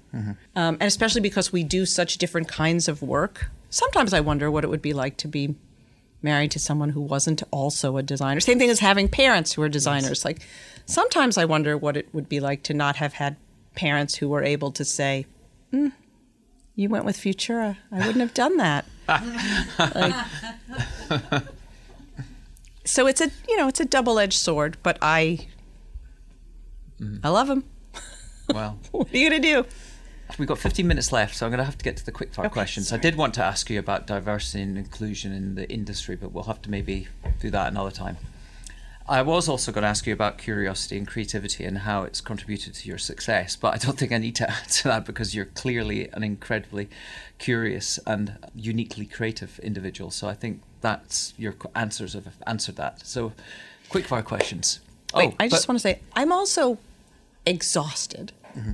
Um, 0.56 0.78
and 0.80 0.84
especially 0.84 1.22
because 1.22 1.52
we 1.52 1.64
do 1.64 1.88
such 1.88 2.20
different 2.20 2.48
kinds 2.48 2.88
of 2.88 3.02
work. 3.02 3.50
Sometimes 3.72 4.14
I 4.14 4.20
wonder 4.20 4.52
what 4.52 4.64
it 4.64 4.68
would 4.68 4.82
be 4.82 4.94
like 4.94 5.18
to 5.18 5.28
be 5.28 5.56
married 6.24 6.52
to 6.52 6.60
someone 6.60 6.90
who 6.90 7.02
wasn't 7.02 7.44
also 7.52 7.98
a 7.98 8.04
designer. 8.04 8.40
Same 8.40 8.58
thing 8.60 8.70
as 8.70 8.80
having 8.80 9.08
parents 9.10 9.54
who 9.54 9.62
are 9.62 9.70
designers. 9.70 10.24
Like 10.26 10.42
sometimes 10.86 11.38
I 11.38 11.46
wonder 11.46 11.78
what 11.78 11.98
it 11.98 12.08
would 12.14 12.30
be 12.30 12.40
like 12.40 12.64
to 12.64 12.74
not 12.74 12.96
have 12.98 13.14
had 13.14 13.36
parents 13.76 14.16
who 14.16 14.30
were 14.30 14.44
able 14.44 14.72
to 14.72 14.86
say, 14.86 15.26
"Hmm, 15.72 15.90
"You 16.76 16.90
went 16.90 17.06
with 17.06 17.18
Futura. 17.18 17.78
I 17.92 17.98
wouldn't 17.98 18.20
have 18.22 18.34
done 18.34 18.58
that." 18.58 18.86
Like- 19.96 21.44
so 22.86 23.08
it's 23.08 23.22
a 23.22 23.30
you 23.48 23.58
know 23.58 23.68
it's 23.68 23.80
a 23.80 23.86
double 23.86 24.20
edged 24.20 24.38
sword, 24.38 24.78
but 24.84 24.98
I 25.02 25.48
I 27.24 27.30
love 27.30 27.50
him. 27.50 27.64
Well, 28.54 28.80
What 28.92 29.14
are 29.14 29.18
you 29.18 29.30
gonna 29.30 29.42
do? 29.42 29.66
We've 30.38 30.48
got 30.48 30.58
15 30.58 30.88
minutes 30.88 31.12
left, 31.12 31.36
so 31.36 31.46
I'm 31.46 31.52
going 31.52 31.60
to 31.60 31.66
have 31.66 31.78
to 31.78 31.84
get 31.84 31.98
to 31.98 32.06
the 32.06 32.12
quickfire 32.12 32.40
Okay, 32.46 32.50
questions. 32.50 32.92
I 32.92 32.98
did 32.98 33.16
want 33.16 33.34
to 33.36 33.44
ask 33.44 33.70
you 33.70 33.80
about 33.80 34.08
diversity 34.08 34.64
and 34.64 34.78
inclusion 34.78 35.32
in 35.34 35.56
the 35.56 35.70
industry, 35.70 36.16
but 36.16 36.32
we'll 36.32 36.46
have 36.46 36.62
to 36.64 36.72
maybe 36.72 37.08
do 37.40 37.50
that 37.52 37.72
another 37.72 37.92
time. 37.92 38.18
I 39.08 39.22
was 39.22 39.50
also 39.50 39.74
going 39.74 39.82
to 39.82 39.90
ask 39.90 40.08
you 40.08 40.14
about 40.14 40.38
curiosity 40.38 40.98
and 40.98 41.06
creativity 41.06 41.66
and 41.66 41.80
how 41.80 42.04
it's 42.04 42.22
contributed 42.22 42.74
to 42.76 42.88
your 42.88 42.98
success, 42.98 43.58
but 43.58 43.74
I 43.74 43.78
don't 43.78 43.98
think 43.98 44.14
I 44.14 44.18
need 44.18 44.36
to 44.38 44.50
answer 44.62 44.90
that 44.90 45.06
because 45.06 45.36
you're 45.36 45.46
clearly 45.46 46.10
an 46.14 46.24
incredibly 46.24 46.90
curious 47.38 48.00
and 48.08 48.38
uniquely 48.56 49.06
creative 49.06 49.60
individual. 49.60 50.10
So 50.10 50.30
I 50.30 50.34
think 50.34 50.62
that's 50.80 51.34
your 51.38 51.56
answers 51.76 52.14
have 52.14 52.28
answered 52.48 52.78
that. 52.78 53.06
So, 53.06 53.34
quickfire 53.90 54.24
questions. 54.24 54.80
Wait, 55.14 55.32
oh, 55.32 55.36
I 55.40 55.48
just 55.50 55.68
but- 55.68 55.74
want 55.74 55.80
to 55.80 55.84
say 55.84 56.00
I'm 56.16 56.32
also 56.32 56.78
exhausted. 57.46 58.32
Mm-hmm. 58.58 58.72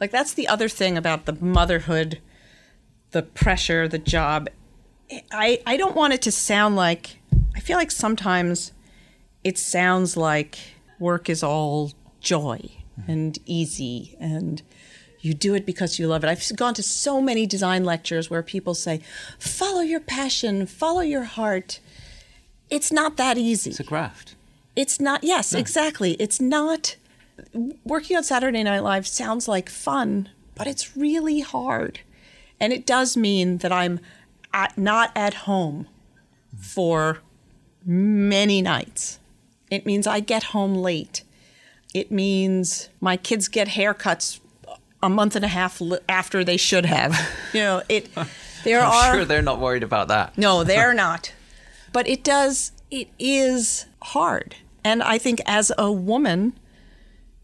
Like 0.00 0.10
that's 0.10 0.34
the 0.34 0.48
other 0.48 0.68
thing 0.68 0.96
about 0.96 1.26
the 1.26 1.34
motherhood, 1.40 2.20
the 3.10 3.22
pressure, 3.22 3.86
the 3.86 3.98
job. 3.98 4.48
I 5.30 5.60
I 5.66 5.76
don't 5.76 5.94
want 5.94 6.14
it 6.14 6.22
to 6.22 6.32
sound 6.32 6.76
like 6.76 7.18
I 7.54 7.60
feel 7.60 7.76
like 7.76 7.90
sometimes 7.90 8.72
it 9.44 9.58
sounds 9.58 10.16
like 10.16 10.58
work 10.98 11.28
is 11.28 11.42
all 11.42 11.92
joy 12.20 12.70
and 13.08 13.38
easy 13.46 14.16
and 14.20 14.62
you 15.20 15.34
do 15.34 15.54
it 15.54 15.66
because 15.66 15.98
you 15.98 16.06
love 16.06 16.24
it. 16.24 16.28
I've 16.28 16.56
gone 16.56 16.74
to 16.74 16.82
so 16.82 17.20
many 17.20 17.46
design 17.46 17.84
lectures 17.84 18.30
where 18.30 18.42
people 18.42 18.74
say, 18.74 19.00
"Follow 19.38 19.82
your 19.82 20.00
passion, 20.00 20.66
follow 20.66 21.02
your 21.02 21.24
heart." 21.24 21.80
It's 22.70 22.90
not 22.92 23.16
that 23.16 23.36
easy. 23.36 23.70
It's 23.70 23.80
a 23.80 23.84
graft. 23.84 24.34
It's 24.76 25.00
not, 25.00 25.24
yes, 25.24 25.52
exactly. 25.52 26.12
It's 26.12 26.40
not, 26.40 26.96
working 27.84 28.16
on 28.16 28.24
Saturday 28.24 28.62
Night 28.62 28.80
Live 28.82 29.06
sounds 29.06 29.48
like 29.48 29.68
fun, 29.68 30.28
but 30.54 30.66
it's 30.66 30.96
really 30.96 31.40
hard. 31.40 32.00
And 32.60 32.72
it 32.72 32.86
does 32.86 33.16
mean 33.16 33.58
that 33.58 33.72
I'm 33.72 34.00
at, 34.52 34.76
not 34.76 35.10
at 35.16 35.34
home 35.34 35.86
for 36.58 37.18
many 37.84 38.60
nights. 38.62 39.18
It 39.70 39.86
means 39.86 40.06
I 40.06 40.20
get 40.20 40.44
home 40.44 40.74
late. 40.74 41.22
It 41.94 42.10
means 42.10 42.88
my 43.00 43.16
kids 43.16 43.48
get 43.48 43.68
haircuts 43.68 44.40
a 45.02 45.08
month 45.08 45.34
and 45.36 45.44
a 45.44 45.48
half 45.48 45.80
li- 45.80 45.98
after 46.08 46.44
they 46.44 46.56
should 46.56 46.86
have. 46.86 47.16
You 47.52 47.60
know, 47.62 47.82
it, 47.88 48.08
there 48.62 48.80
I'm 48.84 48.92
are. 48.92 49.14
sure 49.14 49.24
they're 49.24 49.42
not 49.42 49.58
worried 49.58 49.82
about 49.82 50.06
that. 50.08 50.38
No, 50.38 50.62
they're 50.70 50.94
not. 50.94 51.32
But 51.92 52.06
it 52.06 52.22
does, 52.22 52.70
it 52.92 53.08
is 53.18 53.86
hard. 54.02 54.54
And 54.84 55.02
I 55.02 55.18
think 55.18 55.40
as 55.46 55.72
a 55.76 55.90
woman, 55.90 56.52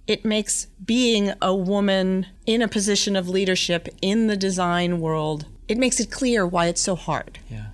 it 0.07 0.25
makes 0.25 0.67
being 0.85 1.33
a 1.43 1.55
woman 1.55 2.27
in 2.47 2.63
a 2.63 2.69
position 2.69 3.17
of 3.17 3.29
leadership 3.29 3.89
in 4.01 4.27
the 4.29 4.37
design 4.37 5.01
world, 5.01 5.47
it 5.69 5.79
makes 5.79 5.99
it 5.99 6.11
clear 6.11 6.47
why 6.47 6.67
it's 6.67 6.81
so 6.81 6.95
hard. 6.95 7.39
Yeah. 7.51 7.67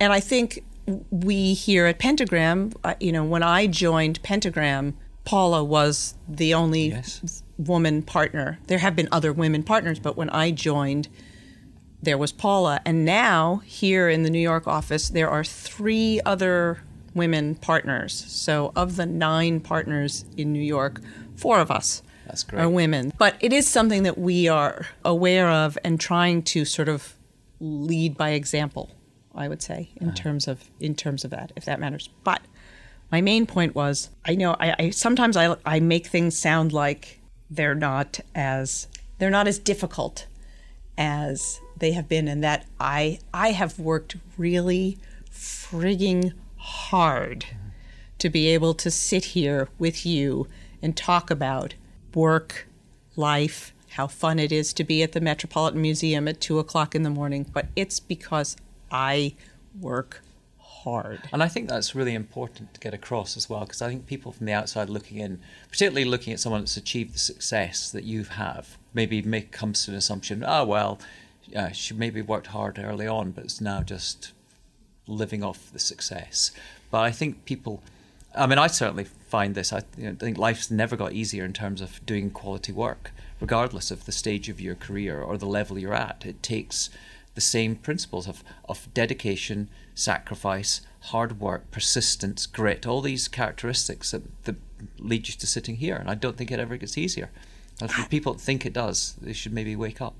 And 0.00 0.12
I 0.12 0.20
think 0.20 0.62
we 1.10 1.54
here 1.54 1.86
at 1.86 1.98
Pentagram, 1.98 2.72
uh, 2.82 2.94
you 3.00 3.12
know, 3.12 3.24
when 3.24 3.42
I 3.42 3.66
joined 3.66 4.22
Pentagram, 4.22 4.94
Paula 5.24 5.64
was 5.64 6.14
the 6.28 6.52
only 6.52 6.88
Yes. 6.88 7.42
woman 7.56 8.02
partner. 8.02 8.58
There 8.66 8.78
have 8.78 8.94
been 8.94 9.08
other 9.10 9.32
women 9.32 9.62
partners, 9.62 9.98
but 9.98 10.16
when 10.16 10.28
I 10.30 10.50
joined, 10.50 11.08
there 12.02 12.18
was 12.18 12.32
Paula. 12.32 12.80
And 12.84 13.06
now, 13.06 13.62
here 13.64 14.10
in 14.10 14.24
the 14.24 14.30
New 14.30 14.40
York 14.40 14.66
office, 14.66 15.08
there 15.08 15.30
are 15.30 15.42
three 15.42 16.20
other 16.26 16.82
women 17.14 17.54
partners. 17.54 18.12
So, 18.28 18.72
of 18.76 18.96
the 18.96 19.06
nine 19.06 19.60
partners 19.60 20.26
in 20.36 20.52
New 20.52 20.62
York, 20.62 21.00
four 21.36 21.60
of 21.60 21.70
us 21.70 22.02
That's 22.26 22.42
great. 22.44 22.62
are 22.62 22.68
women. 22.68 23.12
But 23.18 23.36
it 23.40 23.52
is 23.52 23.68
something 23.68 24.02
that 24.04 24.18
we 24.18 24.48
are 24.48 24.86
aware 25.04 25.48
of 25.50 25.78
and 25.84 26.00
trying 26.00 26.42
to 26.44 26.64
sort 26.64 26.88
of 26.88 27.14
lead 27.60 28.16
by 28.16 28.30
example, 28.30 28.90
I 29.34 29.48
would 29.48 29.62
say, 29.62 29.90
in 29.96 30.08
uh-huh. 30.08 30.16
terms 30.16 30.48
of 30.48 30.64
in 30.80 30.94
terms 30.94 31.24
of 31.24 31.30
that, 31.30 31.52
if 31.56 31.64
that 31.64 31.80
matters. 31.80 32.08
But 32.22 32.42
my 33.10 33.20
main 33.20 33.46
point 33.46 33.74
was 33.74 34.10
I 34.24 34.34
know 34.34 34.56
I, 34.58 34.74
I 34.78 34.90
sometimes 34.90 35.36
I 35.36 35.56
I 35.64 35.80
make 35.80 36.06
things 36.06 36.38
sound 36.38 36.72
like 36.72 37.20
they're 37.50 37.74
not 37.74 38.20
as 38.34 38.88
they're 39.18 39.30
not 39.30 39.46
as 39.46 39.58
difficult 39.58 40.26
as 40.96 41.60
they 41.76 41.92
have 41.92 42.08
been 42.08 42.28
and 42.28 42.42
that 42.42 42.66
I 42.80 43.18
I 43.32 43.52
have 43.52 43.78
worked 43.78 44.16
really 44.38 44.98
frigging 45.30 46.32
hard 46.56 47.40
mm-hmm. 47.40 47.68
to 48.18 48.30
be 48.30 48.48
able 48.48 48.74
to 48.74 48.90
sit 48.90 49.26
here 49.26 49.68
with 49.78 50.06
you 50.06 50.48
and 50.84 50.96
talk 50.96 51.30
about 51.30 51.74
work, 52.14 52.68
life, 53.16 53.72
how 53.92 54.06
fun 54.06 54.38
it 54.38 54.52
is 54.52 54.74
to 54.74 54.84
be 54.84 55.02
at 55.02 55.12
the 55.12 55.20
Metropolitan 55.20 55.80
Museum 55.80 56.28
at 56.28 56.40
two 56.40 56.58
o'clock 56.58 56.94
in 56.94 57.02
the 57.02 57.10
morning, 57.10 57.46
but 57.52 57.66
it's 57.74 57.98
because 57.98 58.56
I 58.90 59.34
work 59.80 60.20
hard. 60.58 61.22
And 61.32 61.42
I 61.42 61.48
think 61.48 61.68
that's 61.68 61.94
really 61.94 62.14
important 62.14 62.74
to 62.74 62.80
get 62.80 62.92
across 62.92 63.36
as 63.36 63.48
well, 63.48 63.60
because 63.60 63.80
I 63.80 63.88
think 63.88 64.06
people 64.06 64.30
from 64.30 64.44
the 64.44 64.52
outside 64.52 64.90
looking 64.90 65.18
in, 65.18 65.40
particularly 65.70 66.04
looking 66.04 66.34
at 66.34 66.40
someone 66.40 66.60
that's 66.60 66.76
achieved 66.76 67.14
the 67.14 67.18
success 67.18 67.90
that 67.90 68.04
you 68.04 68.24
have, 68.24 68.76
maybe 68.92 69.22
make 69.22 69.52
comes 69.52 69.86
to 69.86 69.92
an 69.92 69.96
assumption, 69.96 70.44
oh 70.46 70.66
well, 70.66 70.98
she 71.72 71.94
maybe 71.94 72.20
worked 72.20 72.48
hard 72.48 72.78
early 72.78 73.06
on, 73.06 73.30
but 73.30 73.44
it's 73.44 73.60
now 73.60 73.82
just 73.82 74.32
living 75.06 75.42
off 75.42 75.72
the 75.72 75.78
success. 75.78 76.50
But 76.90 77.00
I 77.00 77.10
think 77.10 77.46
people, 77.46 77.82
I 78.36 78.46
mean, 78.46 78.58
I 78.58 78.66
certainly 78.66 79.04
find 79.34 79.56
this. 79.56 79.72
I 79.72 79.82
you 79.98 80.10
know, 80.10 80.14
think 80.14 80.38
life's 80.38 80.70
never 80.70 80.94
got 80.94 81.12
easier 81.12 81.44
in 81.44 81.52
terms 81.52 81.80
of 81.80 81.90
doing 82.06 82.30
quality 82.30 82.70
work, 82.70 83.10
regardless 83.40 83.90
of 83.90 84.04
the 84.04 84.12
stage 84.12 84.48
of 84.48 84.60
your 84.60 84.76
career 84.76 85.20
or 85.20 85.36
the 85.36 85.54
level 85.58 85.76
you're 85.76 86.00
at. 86.08 86.24
It 86.24 86.40
takes 86.40 86.88
the 87.34 87.40
same 87.40 87.74
principles 87.74 88.28
of, 88.28 88.44
of 88.68 88.86
dedication, 88.94 89.68
sacrifice, 89.92 90.82
hard 91.10 91.40
work, 91.40 91.68
persistence, 91.72 92.46
grit, 92.46 92.86
all 92.86 93.00
these 93.00 93.26
characteristics 93.26 94.12
that, 94.12 94.22
that 94.44 94.54
lead 95.00 95.26
you 95.26 95.34
to 95.34 95.48
sitting 95.48 95.78
here. 95.78 95.96
And 95.96 96.08
I 96.08 96.14
don't 96.14 96.36
think 96.36 96.52
it 96.52 96.60
ever 96.60 96.76
gets 96.76 96.96
easier. 96.96 97.30
For 97.88 98.08
people 98.08 98.34
think 98.34 98.64
it 98.64 98.72
does, 98.72 99.16
they 99.20 99.32
should 99.32 99.52
maybe 99.52 99.74
wake 99.74 100.00
up. 100.00 100.14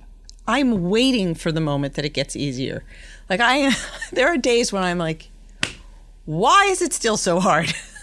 I'm 0.45 0.91
waiting 0.91 1.37
for 1.37 1.53
the 1.53 1.61
moment 1.61 1.95
that 1.95 2.05
it 2.05 2.15
gets 2.15 2.35
easier. 2.35 2.83
Like 3.31 3.41
I 3.41 3.77
there 4.13 4.27
are 4.27 4.37
days 4.37 4.73
when 4.73 4.83
I'm 4.83 4.99
like 4.99 5.31
why 6.27 6.65
is 6.71 6.81
it 6.81 6.93
still 6.93 7.17
so 7.17 7.39
hard? 7.39 7.73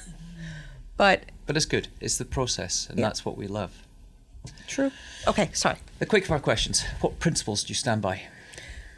but 1.01 1.23
But 1.47 1.57
it's 1.57 1.65
good. 1.65 1.87
It's 1.99 2.17
the 2.19 2.25
process, 2.25 2.87
and 2.87 2.99
Yeah. 2.99 3.07
that's 3.07 3.25
what 3.25 3.35
we 3.35 3.47
love. 3.47 3.71
True. 4.67 4.91
Okay, 5.27 5.49
sorry. 5.53 5.77
The 5.97 6.05
quick 6.05 6.27
fire 6.27 6.39
questions. 6.39 6.83
What 7.01 7.17
principles 7.19 7.63
do 7.63 7.69
you 7.69 7.75
stand 7.75 8.03
by? 8.03 8.27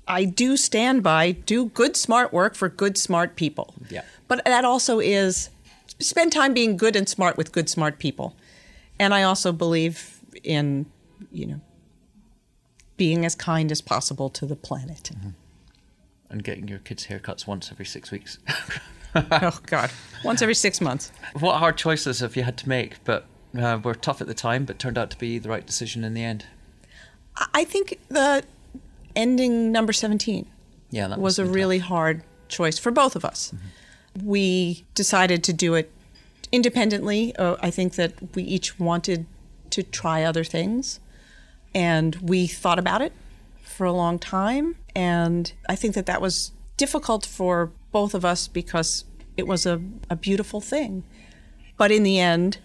I 0.06 0.26
do 0.26 0.58
stand 0.58 1.02
by 1.02 1.32
do 1.32 1.68
good, 1.68 1.96
smart 1.96 2.34
work 2.34 2.56
for 2.56 2.68
good, 2.68 2.98
smart 2.98 3.38
people. 3.38 3.74
Yeah. 3.90 4.02
But 4.28 4.44
that 4.44 4.66
also 4.66 5.00
is 5.00 5.50
spend 6.00 6.34
time 6.34 6.54
being 6.54 6.76
good 6.76 6.98
and 6.98 7.08
smart 7.08 7.38
with 7.38 7.54
good, 7.54 7.70
smart 7.70 8.00
people. 8.00 8.36
And 9.00 9.14
I 9.14 9.24
also 9.24 9.54
believe 9.54 10.20
in, 10.44 10.86
you 11.32 11.46
know, 11.46 11.62
being 12.98 13.26
as 13.26 13.34
kind 13.34 13.72
as 13.72 13.82
possible 13.82 14.30
to 14.30 14.46
the 14.46 14.58
planet. 14.58 15.12
Mm-hmm. 15.14 15.30
And 16.30 16.44
getting 16.44 16.68
your 16.68 16.80
kids' 16.80 17.08
haircuts 17.08 17.48
once 17.48 17.72
every 17.72 17.86
six 17.86 18.12
weeks. 18.12 18.40
oh, 19.32 19.60
God. 19.66 19.92
Once 20.24 20.42
every 20.42 20.56
six 20.56 20.80
months. 20.82 21.12
what 21.40 21.58
hard 21.58 21.78
choices 21.78 22.20
have 22.22 22.36
you 22.36 22.44
had 22.44 22.58
to 22.58 22.70
make, 22.70 23.04
but 23.04 23.26
uh, 23.58 23.80
were 23.84 23.94
tough 23.96 24.22
at 24.22 24.28
the 24.28 24.34
time, 24.34 24.66
but 24.66 24.80
turned 24.80 24.98
out 24.98 25.10
to 25.12 25.18
be 25.18 25.38
the 25.38 25.50
right 25.50 25.66
decision 25.66 26.04
in 26.04 26.14
the 26.14 26.24
end? 26.24 26.46
I- 27.54 27.64
think 27.66 28.00
the 28.10 28.44
ending 29.16 29.72
number 29.72 29.94
17 29.94 30.46
Yeah, 30.92 31.08
that 31.08 31.20
was 31.20 31.38
a 31.40 31.46
really 31.46 31.80
tough. 31.80 31.88
hard 31.90 32.24
choice 32.48 32.78
for 32.80 32.92
both 32.92 33.16
of 33.16 33.26
us. 33.26 33.54
We 34.24 34.86
decided 34.96 35.44
to 35.46 35.54
do 35.54 35.74
it 35.76 35.92
independently. 36.52 37.36
Uh, 37.36 37.56
I 37.62 37.70
think 37.72 37.96
that 37.96 38.14
we 38.36 38.44
each 38.44 38.80
wanted 38.80 39.26
to 39.72 39.82
try 39.84 40.24
other 40.24 40.44
things, 40.44 41.00
and 41.74 42.16
we 42.18 42.46
thought 42.48 42.78
about 42.78 43.02
it 43.02 43.12
for 43.64 43.86
a 43.86 43.92
long 43.94 44.20
time. 44.20 44.76
And 44.96 45.52
I 45.68 45.76
think 45.76 45.96
that 45.96 46.06
that 46.06 46.22
was 46.22 46.52
difficult 46.78 47.26
for 47.26 47.72
both 47.94 48.14
of 48.14 48.26
us 48.26 48.50
because 48.50 49.06
it 49.38 49.48
was 49.48 49.66
a, 49.66 49.82
a 50.10 50.18
beautiful 50.18 50.60
thing. 50.60 51.06
But 51.78 51.92
in 51.92 52.04
the 52.04 52.20
end, 52.20 52.58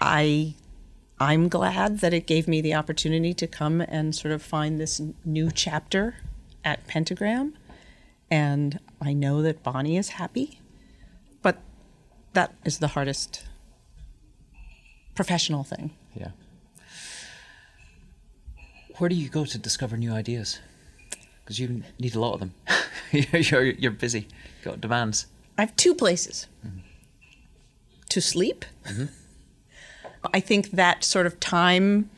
I 0.00 0.54
I'm 1.20 1.48
glad 1.48 2.00
that 2.00 2.12
it 2.12 2.26
gave 2.26 2.48
me 2.48 2.60
the 2.60 2.74
opportunity 2.74 3.34
to 3.34 3.46
come 3.46 3.80
and 3.80 4.14
sort 4.14 4.32
of 4.32 4.42
find 4.42 4.80
this 4.80 5.00
new 5.24 5.50
chapter 5.50 6.16
at 6.64 6.86
Pentagram. 6.86 7.54
And 8.30 8.80
I 9.00 9.12
know 9.12 9.42
that 9.42 9.62
Bonnie 9.62 9.96
is 9.96 10.10
happy, 10.10 10.60
but 11.40 11.58
that 12.32 12.54
is 12.64 12.78
the 12.78 12.88
hardest 12.88 13.44
professional 15.14 15.62
thing. 15.62 15.92
Yeah. 16.14 16.30
Where 18.98 19.08
do 19.08 19.14
you 19.14 19.28
go 19.28 19.44
to 19.44 19.58
discover 19.58 19.96
new 19.96 20.12
ideas? 20.12 20.58
Because 21.44 21.58
you 21.60 21.82
need 21.98 22.14
a 22.16 22.20
lot 22.20 22.34
of 22.34 22.40
them. 22.40 22.54
you're, 23.32 23.62
you're 23.64 23.90
busy, 23.90 24.28
got 24.62 24.80
demands. 24.80 25.26
I 25.56 25.62
have 25.62 25.76
two 25.76 25.94
places. 25.94 26.46
To 28.10 28.20
sleep. 28.20 28.64
I 30.32 30.40
think 30.40 30.70
that 30.72 31.02
sort 31.04 31.26
of 31.26 31.40
time 31.40 32.10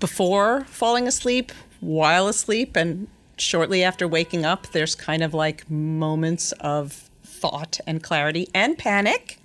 before 0.00 0.64
falling 0.64 1.06
asleep, 1.06 1.52
while 1.80 2.26
asleep, 2.28 2.76
and 2.76 3.06
shortly 3.36 3.82
after 3.84 4.08
waking 4.08 4.44
up, 4.44 4.68
there's 4.72 4.94
kind 4.94 5.22
of 5.22 5.34
like 5.34 5.70
moments 5.70 6.52
of 6.52 7.08
thought 7.24 7.78
and 7.86 8.02
clarity 8.02 8.48
and 8.54 8.76
panic, 8.78 9.38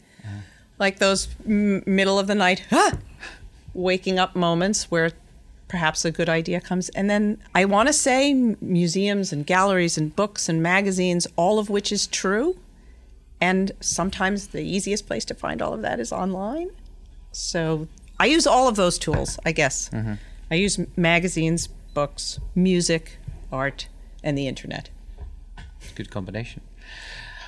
like 0.80 1.00
those 1.00 1.28
m- 1.46 1.84
middle 1.86 2.18
of 2.18 2.28
the 2.28 2.36
night, 2.36 2.66
ah, 2.72 2.94
waking 3.74 4.18
up 4.18 4.36
moments 4.36 4.90
where 4.90 5.12
perhaps 5.70 6.04
a 6.04 6.12
good 6.12 6.28
idea 6.28 6.60
comes. 6.60 6.90
And 6.90 7.10
then 7.10 7.42
I 7.56 7.64
want 7.64 7.88
to 7.88 7.94
say 7.94 8.34
museums 8.60 9.32
and 9.32 9.46
galleries 9.46 9.98
and 9.98 10.14
books 10.14 10.50
and 10.50 10.62
magazines, 10.62 11.26
all 11.38 11.60
of 11.60 11.70
which 11.70 11.94
is 11.94 12.08
true. 12.08 12.58
And 13.40 13.72
sometimes 13.80 14.48
the 14.48 14.64
easiest 14.64 15.08
place 15.08 15.24
to 15.26 15.34
find 15.34 15.62
all 15.62 15.74
of 15.74 15.82
that 15.84 16.02
is 16.02 16.12
online. 16.12 16.72
So 17.32 17.88
I 18.20 18.26
use 18.26 18.46
all 18.46 18.68
of 18.68 18.76
those 18.76 19.00
tools, 19.00 19.40
I 19.46 19.54
guess. 19.54 19.90
Mm-hmm. 19.90 20.16
I 20.52 20.56
use 20.56 20.80
magazines, 20.98 21.68
books, 21.94 22.40
music, 22.56 23.20
art, 23.52 23.88
and 24.24 24.38
the 24.38 24.48
internet. 24.48 24.90
Good 25.96 26.10
combination. 26.10 26.62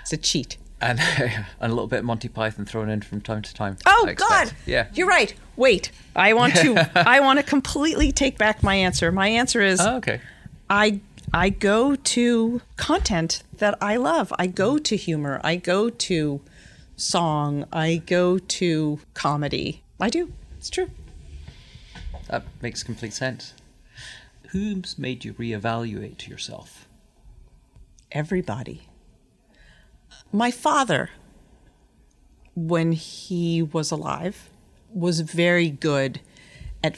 It's 0.02 0.14
a 0.14 0.18
cheat. 0.18 0.58
And, 0.82 1.00
and 1.20 1.46
a 1.62 1.68
little 1.70 1.88
bit 1.88 2.00
of 2.00 2.06
Monty 2.06 2.28
Python 2.28 2.66
thrown 2.66 2.90
in 2.90 3.02
from 3.02 3.22
time 3.22 3.42
to 3.44 3.54
time. 3.54 3.78
Oh 3.86 4.12
God! 4.16 4.52
Yeah. 4.66 4.88
you're 4.94 5.08
right. 5.08 5.34
Wait, 5.56 5.92
I 6.16 6.34
want 6.34 6.56
to. 6.56 6.90
I 6.96 7.20
want 7.20 7.40
to 7.40 7.44
completely 7.44 8.12
take 8.12 8.38
back 8.38 8.64
my 8.64 8.76
answer. 8.76 9.12
My 9.12 9.28
answer 9.28 9.62
is 9.62 9.80
Oh, 9.80 9.98
okay. 9.98 10.22
I 10.70 11.00
I 11.34 11.50
go 11.50 11.96
to 11.96 12.62
content 12.78 13.44
that 13.58 13.78
I 13.82 13.96
love. 13.98 14.34
I 14.38 14.48
go 14.48 14.78
to 14.80 14.96
humor. 14.98 15.40
I 15.44 15.56
go 15.56 15.90
to 15.90 16.42
song. 16.98 17.66
I 17.72 18.02
go 18.06 18.38
to 18.40 19.00
comedy. 19.14 19.84
I 20.00 20.10
do. 20.10 20.34
It's 20.58 20.70
true. 20.70 20.90
That 22.28 22.44
makes 22.62 22.84
complete 22.84 23.14
sense. 23.14 23.54
Who's 24.50 24.98
made 24.98 25.24
you 25.24 25.34
reevaluate 25.34 26.28
yourself? 26.28 26.88
Everybody. 28.12 28.88
My 30.32 30.52
father, 30.52 31.10
when 32.56 32.94
he 32.94 33.62
was 33.62 33.92
alive, 33.92 34.50
was 34.94 35.22
very 35.22 35.70
good 35.70 36.22
at 36.84 36.98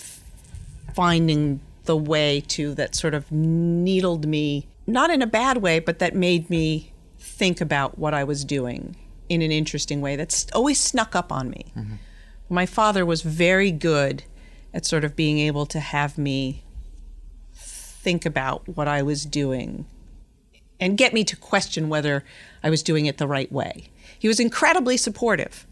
finding 0.93 1.59
the 1.85 1.97
way 1.97 2.41
to 2.47 2.73
that 2.75 2.95
sort 2.95 3.13
of 3.13 3.31
needled 3.31 4.27
me, 4.27 4.67
not 4.87 5.09
in 5.09 5.21
a 5.21 5.27
bad 5.27 5.57
way, 5.57 5.79
but 5.79 5.99
that 5.99 6.15
made 6.15 6.49
me 6.49 6.93
think 7.19 7.59
about 7.59 7.97
what 7.97 8.13
I 8.13 8.23
was 8.23 8.45
doing 8.45 8.95
in 9.29 9.41
an 9.41 9.51
interesting 9.51 10.01
way 10.01 10.15
that's 10.15 10.47
always 10.53 10.79
snuck 10.79 11.15
up 11.15 11.31
on 11.31 11.49
me. 11.49 11.65
Mm-hmm. 11.75 11.95
My 12.49 12.65
father 12.65 13.05
was 13.05 13.21
very 13.21 13.71
good 13.71 14.23
at 14.73 14.85
sort 14.85 15.03
of 15.03 15.15
being 15.15 15.39
able 15.39 15.65
to 15.67 15.79
have 15.79 16.17
me 16.17 16.63
think 17.53 18.25
about 18.25 18.67
what 18.67 18.87
I 18.87 19.01
was 19.01 19.25
doing 19.25 19.85
and 20.79 20.97
get 20.97 21.13
me 21.13 21.23
to 21.23 21.35
question 21.35 21.89
whether 21.89 22.23
I 22.63 22.69
was 22.69 22.83
doing 22.83 23.05
it 23.05 23.17
the 23.17 23.27
right 23.27 23.51
way. 23.51 23.89
He 24.17 24.27
was 24.27 24.39
incredibly 24.39 24.97
supportive. 24.97 25.65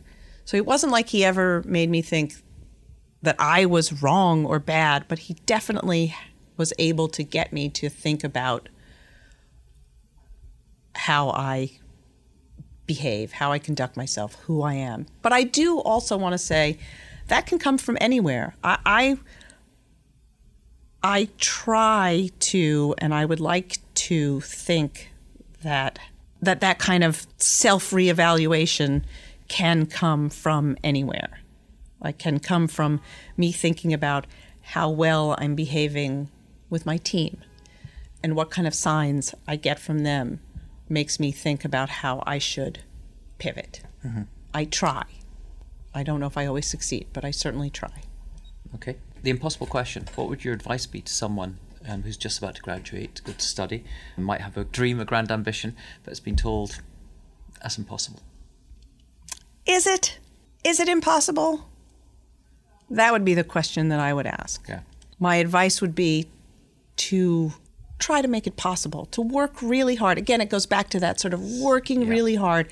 So 0.46 0.58
it 0.58 0.66
wasn't 0.66 0.92
like 0.92 1.10
he 1.10 1.24
ever 1.24 1.64
made 1.66 1.90
me 1.90 2.02
think 2.02 2.36
that 3.22 3.36
I 3.40 3.66
was 3.66 4.02
wrong 4.02 4.46
or 4.46 4.60
bad, 4.60 5.06
but 5.08 5.20
he 5.20 5.36
definitely 5.46 6.16
was 6.58 6.74
able 6.80 7.08
to 7.10 7.24
get 7.24 7.54
me 7.54 7.70
to 7.70 7.90
think 7.90 8.24
about 8.24 8.70
how 10.96 11.30
I 11.30 11.72
behave, 12.86 13.34
how 13.34 13.52
I 13.52 13.60
conduct 13.60 13.96
myself, 13.96 14.36
who 14.46 14.62
I 14.62 14.74
am. 14.74 15.06
But 15.22 15.34
I 15.34 15.44
do 15.44 15.80
also 15.80 16.18
want 16.18 16.34
to 16.34 16.38
say 16.38 16.78
that 17.28 17.46
can 17.46 17.60
come 17.60 17.78
from 17.78 17.98
anywhere. 18.02 18.56
I, 18.64 18.78
I 18.86 19.18
I 21.04 21.30
try 21.38 22.30
to, 22.40 22.94
and 23.00 23.14
I 23.14 23.26
would 23.26 23.40
like 23.40 23.78
to 24.08 24.42
think 24.42 25.12
that 25.62 26.00
that 26.42 26.60
that 26.60 26.80
kind 26.80 27.04
of 27.04 27.28
self 27.38 27.92
reevaluation 27.92 29.04
can 29.48 29.86
come 29.86 30.30
from 30.30 30.76
anywhere. 30.84 31.40
Like 32.04 32.18
can 32.18 32.40
come 32.40 32.68
from 32.68 33.00
me 33.38 33.52
thinking 33.52 33.94
about 33.94 34.26
how 34.62 34.90
well 34.90 35.36
I'm 35.38 35.54
behaving 35.54 36.30
with 36.70 36.84
my 36.86 36.98
team, 36.98 37.44
and 38.24 38.36
what 38.36 38.50
kind 38.50 38.68
of 38.68 38.74
signs 38.74 39.36
I 39.48 39.56
get 39.56 39.78
from 39.78 40.00
them 40.00 40.40
makes 40.90 41.20
me 41.20 41.32
think 41.32 41.64
about 41.64 41.90
how 41.90 42.24
I 42.26 42.40
should 42.40 42.80
pivot. 43.38 43.82
Mm-hmm. 44.04 44.24
I 44.52 44.66
try. 44.66 45.04
I 45.94 46.02
don't 46.02 46.20
know 46.20 46.26
if 46.26 46.38
I 46.38 46.48
always 46.48 46.66
succeed, 46.66 47.08
but 47.14 47.24
I 47.24 47.30
certainly 47.30 47.70
try. 47.70 48.02
Okay. 48.74 48.98
The 49.22 49.30
impossible 49.30 49.68
question 49.68 50.08
What 50.16 50.28
would 50.28 50.44
your 50.44 50.56
advice 50.56 50.88
be 50.88 51.02
to 51.02 51.14
someone 51.14 51.60
um, 51.88 52.04
who's 52.04 52.18
just 52.18 52.38
about 52.38 52.56
to 52.56 52.62
graduate, 52.62 53.16
to 53.16 53.24
go 53.24 53.34
to 53.34 53.42
study, 53.42 53.84
and 54.16 54.26
might 54.26 54.42
have 54.42 54.58
a 54.58 54.64
dream, 54.64 55.00
a 55.00 55.06
grand 55.06 55.32
ambition, 55.32 55.76
but 56.04 56.12
has 56.12 56.20
been 56.20 56.36
told 56.36 56.82
that's 57.62 57.78
impossible? 57.78 58.22
Is 59.66 59.86
it? 59.88 60.18
Is 60.64 60.80
it 60.80 60.88
impossible? 60.90 61.68
That 62.90 63.12
would 63.12 63.24
be 63.26 63.34
the 63.34 63.44
question 63.44 63.90
that 63.90 64.00
I 64.00 64.14
would 64.14 64.28
ask. 64.28 64.66
Yeah. 64.68 64.82
My 65.20 65.36
advice 65.36 65.82
would 65.82 65.96
be 65.96 66.28
to 66.98 67.54
try 68.00 68.22
to 68.22 68.28
make 68.28 68.48
it 68.48 68.58
possible, 68.58 69.06
to 69.08 69.22
work 69.22 69.62
really 69.62 69.96
hard. 69.96 70.18
Again, 70.18 70.42
it 70.42 70.50
goes 70.50 70.66
back 70.66 70.90
to 70.90 71.00
that 71.00 71.20
sort 71.20 71.34
of 71.34 71.42
working 71.42 72.02
Yeah. 72.02 72.10
really 72.10 72.36
hard. 72.36 72.68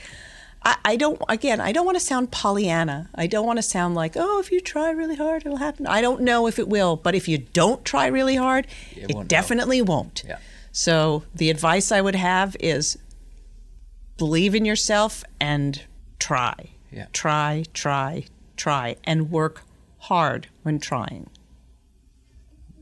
I, 0.63 0.77
I 0.83 0.95
don't, 0.97 1.21
again, 1.29 1.61
I 1.61 1.71
don't 1.71 1.85
want 1.85 1.95
to 1.97 2.03
sound 2.03 2.31
Pollyanna. 2.31 3.09
I 3.15 3.27
don't 3.27 3.45
want 3.45 3.57
to 3.57 3.63
sound 3.63 3.95
like, 3.95 4.13
oh, 4.17 4.39
if 4.39 4.51
you 4.51 4.59
try 4.59 4.89
really 4.91 5.15
hard, 5.15 5.45
it'll 5.45 5.57
happen. 5.57 5.87
I 5.87 6.01
don't 6.01 6.21
know 6.21 6.47
if 6.47 6.59
it 6.59 6.67
will, 6.67 6.95
but 6.97 7.15
if 7.15 7.27
you 7.27 7.37
don't 7.37 7.85
try 7.85 8.07
really 8.07 8.35
hard, 8.35 8.67
It 8.91 8.97
it, 8.97 9.01
won't 9.03 9.11
help. 9.13 9.27
definitely 9.27 9.81
won't. 9.81 10.23
Yeah. 10.27 10.39
So 10.71 11.23
the 11.33 11.49
advice 11.49 11.91
I 11.91 12.01
would 12.01 12.15
have 12.15 12.55
is 12.59 12.97
believe 14.17 14.53
in 14.53 14.65
yourself 14.65 15.23
and 15.39 15.81
try. 16.19 16.71
Yeah. 16.91 17.05
Try, 17.13 17.63
try, 17.73 18.25
try, 18.57 18.97
and 19.05 19.31
work 19.31 19.61
hard 19.99 20.47
when 20.63 20.79
trying. 20.79 21.29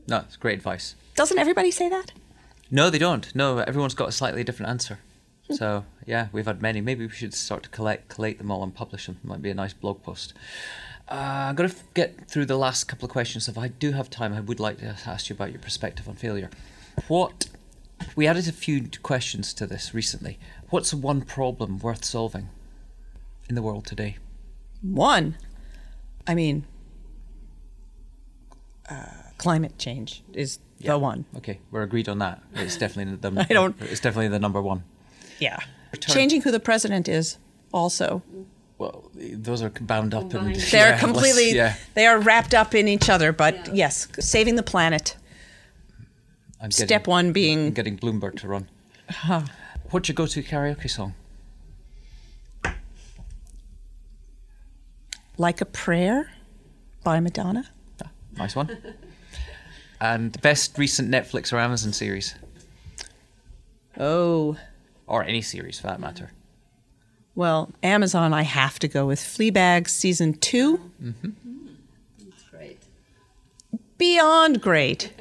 No, 0.08 0.18
it's 0.18 0.36
great 0.36 0.58
advice. 0.58 0.94
Doesn't 1.14 1.38
everybody 1.38 1.70
say 1.70 1.88
that? 1.88 2.12
No, 2.70 2.90
they 2.90 2.98
don't. 2.98 3.32
No, 3.34 3.58
everyone's 3.58 3.94
got 3.94 4.08
a 4.08 4.12
slightly 4.12 4.42
different 4.44 4.70
answer. 4.70 4.98
So 5.50 5.84
yeah, 6.08 6.28
we've 6.32 6.46
had 6.46 6.62
many. 6.62 6.80
Maybe 6.80 7.04
we 7.06 7.12
should 7.12 7.34
start 7.34 7.62
to 7.64 7.68
collect 7.68 8.08
collate 8.08 8.38
them 8.38 8.50
all 8.50 8.62
and 8.64 8.74
publish 8.74 9.06
them. 9.06 9.18
Might 9.22 9.42
be 9.42 9.50
a 9.50 9.54
nice 9.54 9.74
blog 9.74 10.02
post. 10.02 10.32
Uh, 11.10 11.14
I'm 11.48 11.54
going 11.54 11.68
to 11.70 11.76
get 11.94 12.28
through 12.28 12.46
the 12.46 12.56
last 12.56 12.84
couple 12.84 13.04
of 13.06 13.12
questions. 13.12 13.48
If 13.48 13.56
I 13.58 13.68
do 13.68 13.92
have 13.92 14.08
time, 14.10 14.32
I 14.32 14.40
would 14.40 14.58
like 14.60 14.78
to 14.78 14.96
ask 15.06 15.28
you 15.28 15.34
about 15.36 15.52
your 15.52 15.60
perspective 15.60 16.08
on 16.08 16.14
failure. 16.16 16.50
What 17.08 17.46
we 18.16 18.26
added 18.26 18.48
a 18.48 18.52
few 18.52 18.88
questions 19.02 19.52
to 19.54 19.66
this 19.66 19.92
recently. 19.94 20.38
What's 20.70 20.92
one 20.94 21.22
problem 21.22 21.78
worth 21.78 22.04
solving 22.04 22.48
in 23.48 23.54
the 23.54 23.62
world 23.62 23.86
today? 23.86 24.16
One, 24.82 25.36
I 26.26 26.34
mean, 26.34 26.64
uh, 28.88 29.04
climate 29.38 29.78
change 29.78 30.22
is 30.32 30.58
Yeah. 30.78 30.92
the 30.92 30.98
one. 30.98 31.24
Okay, 31.36 31.58
we're 31.70 31.82
agreed 31.82 32.08
on 32.08 32.18
that. 32.20 32.42
It's 32.54 32.76
definitely 32.76 33.16
the. 33.16 33.46
I 33.50 33.52
don't- 33.52 33.76
It's 33.80 34.00
definitely 34.00 34.28
the 34.28 34.38
number 34.38 34.60
one. 34.62 34.84
Yeah. 35.38 35.58
Return- 35.92 36.14
Changing 36.14 36.42
who 36.42 36.50
the 36.50 36.60
president 36.60 37.08
is 37.08 37.38
also. 37.72 38.22
Well, 38.78 39.10
those 39.14 39.62
are 39.62 39.70
bound 39.70 40.14
up 40.14 40.24
in. 40.24 40.30
Combined. 40.30 40.56
They're 40.70 40.90
Yeah, 40.90 40.98
completely, 41.00 41.52
Yeah, 41.52 41.74
they 41.94 42.06
are 42.06 42.18
wrapped 42.20 42.54
up 42.54 42.74
in 42.74 42.86
each 42.86 43.08
other. 43.10 43.32
But 43.32 43.54
Yeah. 43.68 43.72
yes, 43.74 44.06
saving 44.20 44.54
the 44.56 44.62
planet. 44.62 45.16
I'm 46.60 46.68
getting, 46.70 46.86
Step 46.86 47.06
one 47.06 47.26
I'm 47.26 47.32
being 47.32 47.70
getting 47.72 47.96
Bloomberg 47.98 48.36
to 48.40 48.48
run. 48.48 48.68
What's 49.90 50.08
your 50.08 50.14
go-to 50.14 50.42
karaoke 50.42 50.90
song? 50.90 51.14
like 55.36 55.60
a 55.60 55.64
prayer 55.64 56.30
by 57.04 57.20
Madonna. 57.20 57.64
Ah, 58.04 58.10
nice 58.36 58.56
one. 58.56 58.76
and 60.00 60.40
best 60.42 60.76
recent 60.78 61.08
Netflix 61.10 61.52
or 61.52 61.58
Amazon 61.58 61.92
series, 61.92 62.34
Oh, 64.00 64.56
or 65.08 65.24
any 65.24 65.42
series 65.42 65.80
for 65.80 65.86
that 65.88 65.98
matter. 66.00 66.32
well, 67.34 67.70
Amazon, 67.82 68.32
I 68.32 68.42
have 68.42 68.78
to 68.80 68.88
go 68.88 69.06
with 69.06 69.20
Fleabag 69.20 69.88
season 69.88 70.34
two. 70.34 70.90
That's 71.00 72.42
great. 72.50 72.78
Beyond 73.96 74.60
great. 74.60 75.12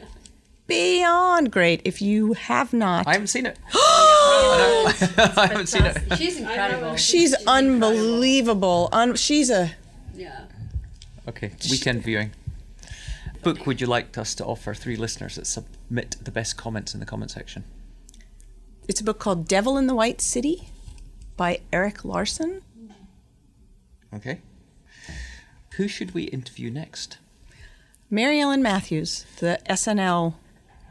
Beyond 0.68 1.52
great. 1.52 1.82
If 1.86 2.02
you 2.02 2.34
have 2.34 2.74
not, 2.74 3.08
I 3.08 3.14
haven't 3.14 3.28
seen 3.28 3.46
it. 3.46 3.58
I. 3.74 4.94
I 5.38 5.48
haven't 5.48 5.68
seen 5.68 5.86
it. 5.86 5.98
She's 6.18 6.38
incredible. 6.40 6.96
she's 6.98 7.34
incredible. 7.34 7.54
unbelievable. 7.88 8.90
Un- 8.92 9.16
she's 9.16 9.50
a 9.50 9.72
Yeah. 10.16 10.42
Okay, 11.28 11.52
weekend 11.72 12.04
viewing. 12.04 12.32
Book 13.44 13.66
would 13.66 13.80
you 13.80 13.88
like 13.88 14.18
us 14.18 14.36
to 14.36 14.46
offer 14.46 14.74
three 14.74 14.96
listeners 14.98 15.36
that 15.36 15.46
submit 15.48 16.18
the 16.22 16.32
best 16.32 16.58
comments 16.58 16.94
in 16.94 17.00
the 17.00 17.06
comment 17.06 17.32
section? 17.32 17.64
It's 18.88 19.02
a 19.02 19.04
book 19.04 19.20
called 19.20 19.48
Devil 19.48 19.78
in 19.78 19.88
the 19.88 19.96
White 19.96 20.22
City 20.22 20.70
by 21.36 21.60
Erik 21.74 22.06
Larson. 22.06 22.62
Okay. 24.14 24.40
Who 25.76 25.90
should 25.90 26.14
we 26.14 26.24
interview 26.24 26.72
next? 26.72 27.18
Mary 28.10 28.40
Ellen 28.40 28.62
Matthews, 28.62 29.26
the 29.40 29.60
SNL 29.70 30.36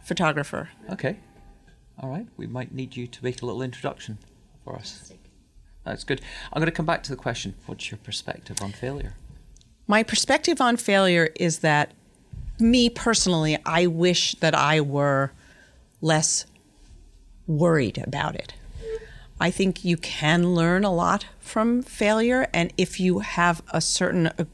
photographer. 0.04 0.68
Okay. 0.90 1.16
All 1.98 2.10
right. 2.10 2.26
We 2.36 2.46
might 2.46 2.74
need 2.74 2.96
you 2.96 3.06
to 3.06 3.24
make 3.24 3.40
a 3.40 3.46
little 3.46 3.62
introduction 3.62 4.18
for 4.62 4.76
us. 4.76 5.12
That's 5.84 6.04
good. 6.04 6.20
I'm 6.52 6.60
going 6.60 6.66
to 6.66 6.76
come 6.76 6.86
back 6.86 7.02
to 7.04 7.10
the 7.10 7.16
question 7.16 7.54
what's 7.64 7.90
your 7.90 7.98
perspective 7.98 8.58
on 8.60 8.72
failure? 8.72 9.14
My 9.86 10.02
perspective 10.02 10.60
on 10.60 10.76
failure 10.76 11.30
is 11.36 11.60
that 11.60 11.92
me 12.58 12.90
personally, 12.90 13.56
I 13.64 13.86
wish 13.86 14.34
that 14.36 14.54
I 14.54 14.82
were 14.82 15.32
less 16.02 16.44
worried 17.46 17.98
about 17.98 18.34
it. 18.34 18.54
I 19.40 19.50
think 19.50 19.84
you 19.84 19.96
can 19.96 20.54
learn 20.54 20.84
a 20.84 20.92
lot 20.92 21.26
from 21.38 21.82
failure, 21.82 22.48
and 22.54 22.72
if 22.78 22.98
you 22.98 23.18
have 23.20 23.62
a 23.70 23.80
certain 23.80 24.28
uh, 24.28 24.44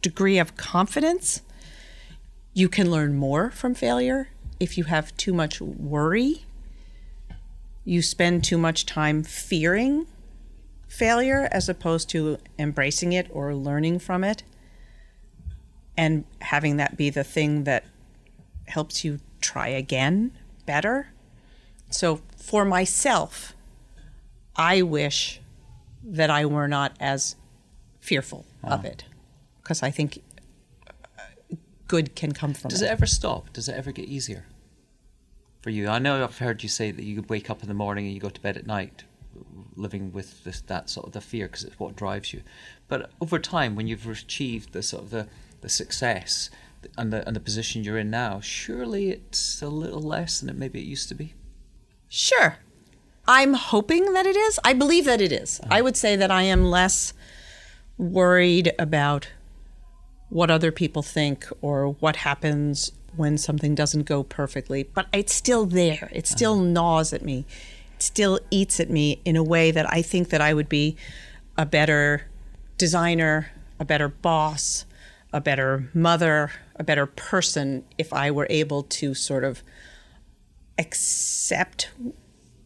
degree 0.00 0.38
of 0.38 0.56
confidence, 0.56 1.42
you 2.52 2.68
can 2.68 2.90
learn 2.90 3.14
more 3.14 3.50
from 3.50 3.74
failure. 3.74 4.28
If 4.58 4.76
you 4.76 4.84
have 4.84 5.16
too 5.16 5.32
much 5.32 5.60
worry, 5.60 6.44
you 7.84 8.02
spend 8.02 8.44
too 8.44 8.58
much 8.58 8.84
time 8.84 9.22
fearing 9.22 10.06
failure 10.88 11.48
as 11.50 11.68
opposed 11.68 12.10
to 12.10 12.38
embracing 12.58 13.12
it 13.12 13.28
or 13.30 13.54
learning 13.54 13.98
from 13.98 14.22
it 14.22 14.42
and 15.96 16.24
having 16.40 16.76
that 16.76 16.96
be 16.96 17.10
the 17.10 17.24
thing 17.24 17.64
that 17.64 17.84
helps 18.66 19.04
you 19.04 19.18
try 19.40 19.68
again 19.68 20.32
better. 20.66 21.08
So 21.90 22.20
for 22.42 22.64
myself, 22.64 23.54
I 24.56 24.82
wish 24.82 25.40
that 26.02 26.28
I 26.28 26.44
were 26.44 26.66
not 26.66 26.92
as 26.98 27.36
fearful 28.00 28.44
of 28.64 28.84
it 28.84 29.04
because 29.62 29.82
I 29.82 29.92
think 29.92 30.22
uh, 30.88 31.54
good 31.86 32.16
can 32.16 32.32
come 32.32 32.52
from 32.52 32.70
Does 32.70 32.82
it. 32.82 32.86
it 32.86 32.90
ever 32.90 33.06
stop? 33.06 33.52
Does 33.52 33.68
it 33.68 33.76
ever 33.76 33.92
get 33.92 34.08
easier 34.08 34.46
for 35.62 35.70
you? 35.70 35.88
I 35.88 36.00
know 36.00 36.24
I've 36.24 36.38
heard 36.38 36.64
you 36.64 36.68
say 36.68 36.90
that 36.90 37.04
you 37.04 37.24
wake 37.28 37.48
up 37.48 37.62
in 37.62 37.68
the 37.68 37.74
morning 37.74 38.06
and 38.06 38.14
you 38.14 38.20
go 38.20 38.28
to 38.28 38.40
bed 38.40 38.56
at 38.56 38.66
night 38.66 39.04
living 39.76 40.12
with 40.12 40.42
this, 40.42 40.60
that 40.62 40.90
sort 40.90 41.06
of 41.06 41.12
the 41.12 41.20
fear 41.20 41.46
because 41.46 41.62
it's 41.62 41.78
what 41.78 41.94
drives 41.94 42.34
you. 42.34 42.42
But 42.88 43.10
over 43.20 43.38
time, 43.38 43.76
when 43.76 43.86
you've 43.86 44.06
achieved 44.06 44.72
the 44.72 44.82
sort 44.82 45.04
of 45.04 45.10
the, 45.10 45.28
the 45.60 45.68
success 45.68 46.50
and 46.98 47.12
the, 47.12 47.26
and 47.26 47.36
the 47.36 47.40
position 47.40 47.84
you're 47.84 47.98
in 47.98 48.10
now, 48.10 48.40
surely 48.40 49.10
it's 49.10 49.62
a 49.62 49.68
little 49.68 50.02
less 50.02 50.40
than 50.40 50.48
it 50.48 50.56
maybe 50.56 50.80
it 50.80 50.86
used 50.86 51.08
to 51.08 51.14
be. 51.14 51.34
Sure. 52.14 52.58
I'm 53.26 53.54
hoping 53.54 54.12
that 54.12 54.26
it 54.26 54.36
is. 54.36 54.60
I 54.62 54.74
believe 54.74 55.06
that 55.06 55.22
it 55.22 55.32
is. 55.32 55.62
I 55.70 55.80
would 55.80 55.96
say 55.96 56.14
that 56.14 56.30
I 56.30 56.42
am 56.42 56.66
less 56.66 57.14
worried 57.96 58.70
about 58.78 59.28
what 60.28 60.50
other 60.50 60.70
people 60.70 61.00
think 61.00 61.46
or 61.62 61.88
what 61.88 62.16
happens 62.16 62.92
when 63.16 63.38
something 63.38 63.74
doesn't 63.74 64.02
go 64.02 64.24
perfectly, 64.24 64.82
but 64.82 65.06
it's 65.14 65.32
still 65.32 65.64
there. 65.64 66.10
It 66.12 66.26
still 66.26 66.52
uh-huh. 66.56 66.64
gnaws 66.64 67.14
at 67.14 67.22
me. 67.22 67.46
It 67.94 68.02
still 68.02 68.38
eats 68.50 68.78
at 68.78 68.90
me 68.90 69.22
in 69.24 69.34
a 69.34 69.42
way 69.42 69.70
that 69.70 69.90
I 69.90 70.02
think 70.02 70.28
that 70.28 70.42
I 70.42 70.52
would 70.52 70.68
be 70.68 70.98
a 71.56 71.64
better 71.64 72.26
designer, 72.76 73.52
a 73.80 73.86
better 73.86 74.08
boss, 74.08 74.84
a 75.32 75.40
better 75.40 75.88
mother, 75.94 76.50
a 76.76 76.84
better 76.84 77.06
person 77.06 77.86
if 77.96 78.12
I 78.12 78.30
were 78.30 78.46
able 78.50 78.82
to 78.82 79.14
sort 79.14 79.44
of 79.44 79.62
accept 80.78 81.90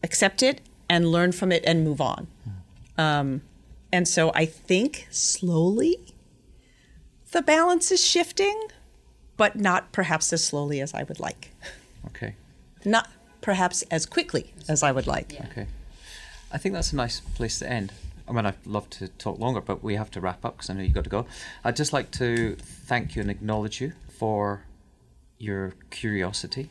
accept 0.02 0.42
it 0.42 0.60
and 0.88 1.10
learn 1.10 1.32
from 1.32 1.50
it 1.50 1.64
and 1.66 1.84
move 1.84 2.00
on. 2.00 2.28
Um, 2.96 3.42
and 3.92 4.06
so 4.06 4.32
I 4.34 4.46
think 4.46 5.08
slowly 5.10 6.14
the 7.32 7.42
balance 7.42 7.90
is 7.90 8.04
shifting, 8.04 8.68
but 9.36 9.56
not 9.56 9.92
perhaps 9.92 10.32
as 10.32 10.44
slowly 10.44 10.80
as 10.80 10.94
I 10.94 11.02
would 11.02 11.20
like. 11.20 11.50
Okay. 12.06 12.34
Not 12.84 13.10
perhaps 13.40 13.82
as 13.90 14.06
quickly 14.06 14.54
as 14.68 14.82
I 14.82 14.92
would 14.92 15.06
like. 15.06 15.34
Okay. 15.50 15.66
I 16.52 16.58
think 16.58 16.74
that's 16.74 16.92
a 16.92 16.96
nice 16.96 17.20
place 17.20 17.58
to 17.58 17.68
end. 17.68 17.92
I 18.28 18.32
mean, 18.32 18.46
I'd 18.46 18.66
love 18.66 18.88
to 18.90 19.08
talk 19.08 19.38
longer, 19.38 19.60
but 19.60 19.82
we 19.82 19.94
have 19.96 20.10
to 20.12 20.20
wrap 20.20 20.44
up 20.44 20.56
because 20.56 20.70
I 20.70 20.74
know 20.74 20.82
you've 20.82 20.94
got 20.94 21.04
to 21.04 21.10
go. 21.10 21.26
I'd 21.64 21.76
just 21.76 21.92
like 21.92 22.10
to 22.12 22.56
thank 22.56 23.14
you 23.14 23.22
and 23.22 23.30
acknowledge 23.30 23.80
you 23.80 23.92
for 24.08 24.64
your 25.38 25.74
curiosity, 25.90 26.70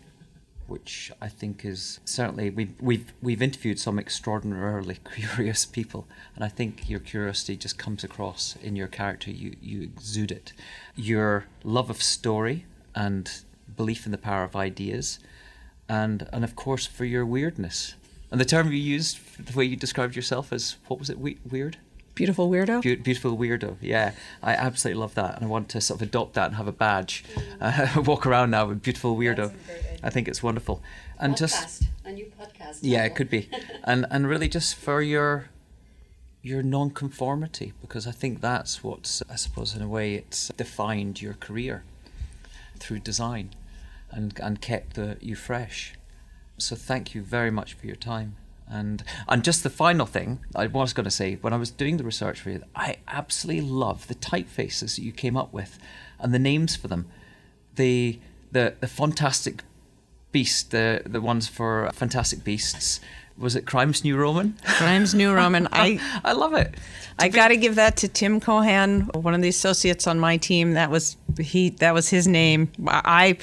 which 0.67 1.11
I 1.21 1.27
think 1.29 1.63
is 1.63 1.99
certainly 2.05 2.49
we've 2.49 2.73
we've 2.81 3.13
we've 3.21 3.41
interviewed 3.41 3.79
some 3.79 3.99
extraordinarily 3.99 4.97
curious 5.15 5.65
people, 5.65 6.07
and 6.35 6.43
I 6.43 6.47
think 6.47 6.89
your 6.89 6.99
curiosity 6.99 7.55
just 7.55 7.77
comes 7.77 8.03
across 8.03 8.55
in 8.61 8.75
your 8.75 8.87
character. 8.87 9.31
You 9.31 9.55
you 9.61 9.81
exude 9.83 10.31
it. 10.31 10.53
Your 10.95 11.45
love 11.63 11.89
of 11.89 12.01
story 12.01 12.65
and 12.93 13.29
belief 13.75 14.05
in 14.05 14.11
the 14.11 14.17
power 14.17 14.43
of 14.43 14.55
ideas, 14.55 15.19
and 15.87 16.27
and 16.31 16.43
of 16.43 16.55
course 16.55 16.85
for 16.85 17.05
your 17.05 17.25
weirdness. 17.25 17.95
And 18.31 18.41
the 18.41 18.45
term 18.45 18.71
you 18.71 18.77
used, 18.77 19.19
the 19.45 19.55
way 19.57 19.65
you 19.65 19.75
described 19.75 20.15
yourself 20.15 20.51
as 20.51 20.77
what 20.87 20.99
was 20.99 21.09
it? 21.09 21.19
We- 21.19 21.37
weird. 21.49 21.77
Beautiful 22.15 22.49
weirdo. 22.49 22.81
Beau- 22.81 23.03
beautiful 23.03 23.37
weirdo. 23.37 23.75
Yeah, 23.81 24.13
I 24.41 24.53
absolutely 24.53 24.99
love 25.01 25.15
that, 25.15 25.35
and 25.35 25.43
I 25.45 25.47
want 25.47 25.67
to 25.69 25.81
sort 25.81 26.01
of 26.01 26.07
adopt 26.07 26.33
that 26.35 26.47
and 26.47 26.55
have 26.55 26.67
a 26.67 26.71
badge, 26.71 27.25
uh, 27.59 28.01
walk 28.05 28.25
around 28.25 28.51
now 28.51 28.65
with 28.67 28.81
beautiful 28.81 29.17
weirdo. 29.17 29.53
That's 30.05 30.17
a 30.17 30.23
great 30.23 30.25
idea. 30.25 30.25
I 30.25 30.25
think 30.25 30.27
it's 30.27 30.43
wonderful, 30.43 30.81
and 31.19 31.37
just 31.37 31.83
a 32.05 32.11
new 32.11 32.31
podcast. 32.39 32.79
yeah, 32.81 33.05
it 33.05 33.15
could 33.15 33.29
be, 33.29 33.49
and 33.83 34.05
and 34.09 34.27
really 34.27 34.47
just 34.47 34.75
for 34.75 35.01
your 35.01 35.49
your 36.41 36.61
non-conformity, 36.61 37.73
because 37.81 38.05
I 38.05 38.11
think 38.11 38.41
that's 38.41 38.83
what's 38.83 39.23
I 39.29 39.35
suppose 39.35 39.75
in 39.75 39.81
a 39.81 39.87
way 39.87 40.15
it's 40.15 40.49
defined 40.57 41.21
your 41.21 41.33
career 41.33 41.83
through 42.79 42.99
design, 42.99 43.49
and 44.11 44.39
and 44.39 44.61
kept 44.61 44.95
the, 44.95 45.17
you 45.21 45.35
fresh. 45.35 45.93
So 46.57 46.75
thank 46.75 47.13
you 47.13 47.21
very 47.21 47.51
much 47.51 47.73
for 47.73 47.87
your 47.87 47.97
time. 47.97 48.35
And 48.67 49.03
and 49.27 49.43
just 49.43 49.63
the 49.63 49.69
final 49.69 50.05
thing 50.05 50.39
I 50.55 50.67
was 50.67 50.93
going 50.93 51.05
to 51.05 51.11
say 51.11 51.35
when 51.35 51.53
I 51.53 51.57
was 51.57 51.69
doing 51.71 51.97
the 51.97 52.03
research 52.03 52.39
for 52.41 52.49
you, 52.49 52.63
I 52.75 52.97
absolutely 53.07 53.69
love 53.69 54.07
the 54.07 54.15
typefaces 54.15 54.95
that 54.95 55.03
you 55.03 55.11
came 55.11 55.37
up 55.37 55.53
with, 55.53 55.77
and 56.19 56.33
the 56.33 56.39
names 56.39 56.75
for 56.75 56.87
them, 56.87 57.07
the 57.75 58.19
the 58.51 58.75
the 58.79 58.87
fantastic 58.87 59.63
beast, 60.35 60.71
the 60.71 61.01
the 61.05 61.21
ones 61.21 61.47
for 61.47 61.89
Fantastic 61.93 62.43
Beasts, 62.43 62.99
was 63.37 63.55
it 63.55 63.65
Crimes 63.65 64.03
New 64.03 64.17
Roman? 64.17 64.57
Crimes 64.65 65.15
New 65.15 65.33
Roman. 65.33 65.65
I 65.71 65.97
I 66.25 66.33
love 66.33 66.53
it. 66.53 66.75
I 67.17 67.29
got 67.29 67.47
to 67.47 67.55
give 67.55 67.75
that 67.75 67.95
to 67.97 68.09
Tim 68.09 68.41
Cohan, 68.41 69.03
one 69.13 69.33
of 69.33 69.41
the 69.41 69.47
associates 69.47 70.07
on 70.07 70.19
my 70.19 70.35
team. 70.35 70.73
That 70.73 70.91
was 70.91 71.15
he. 71.39 71.69
That 71.69 71.93
was 71.93 72.09
his 72.09 72.27
name. 72.27 72.69
I, 72.85 73.37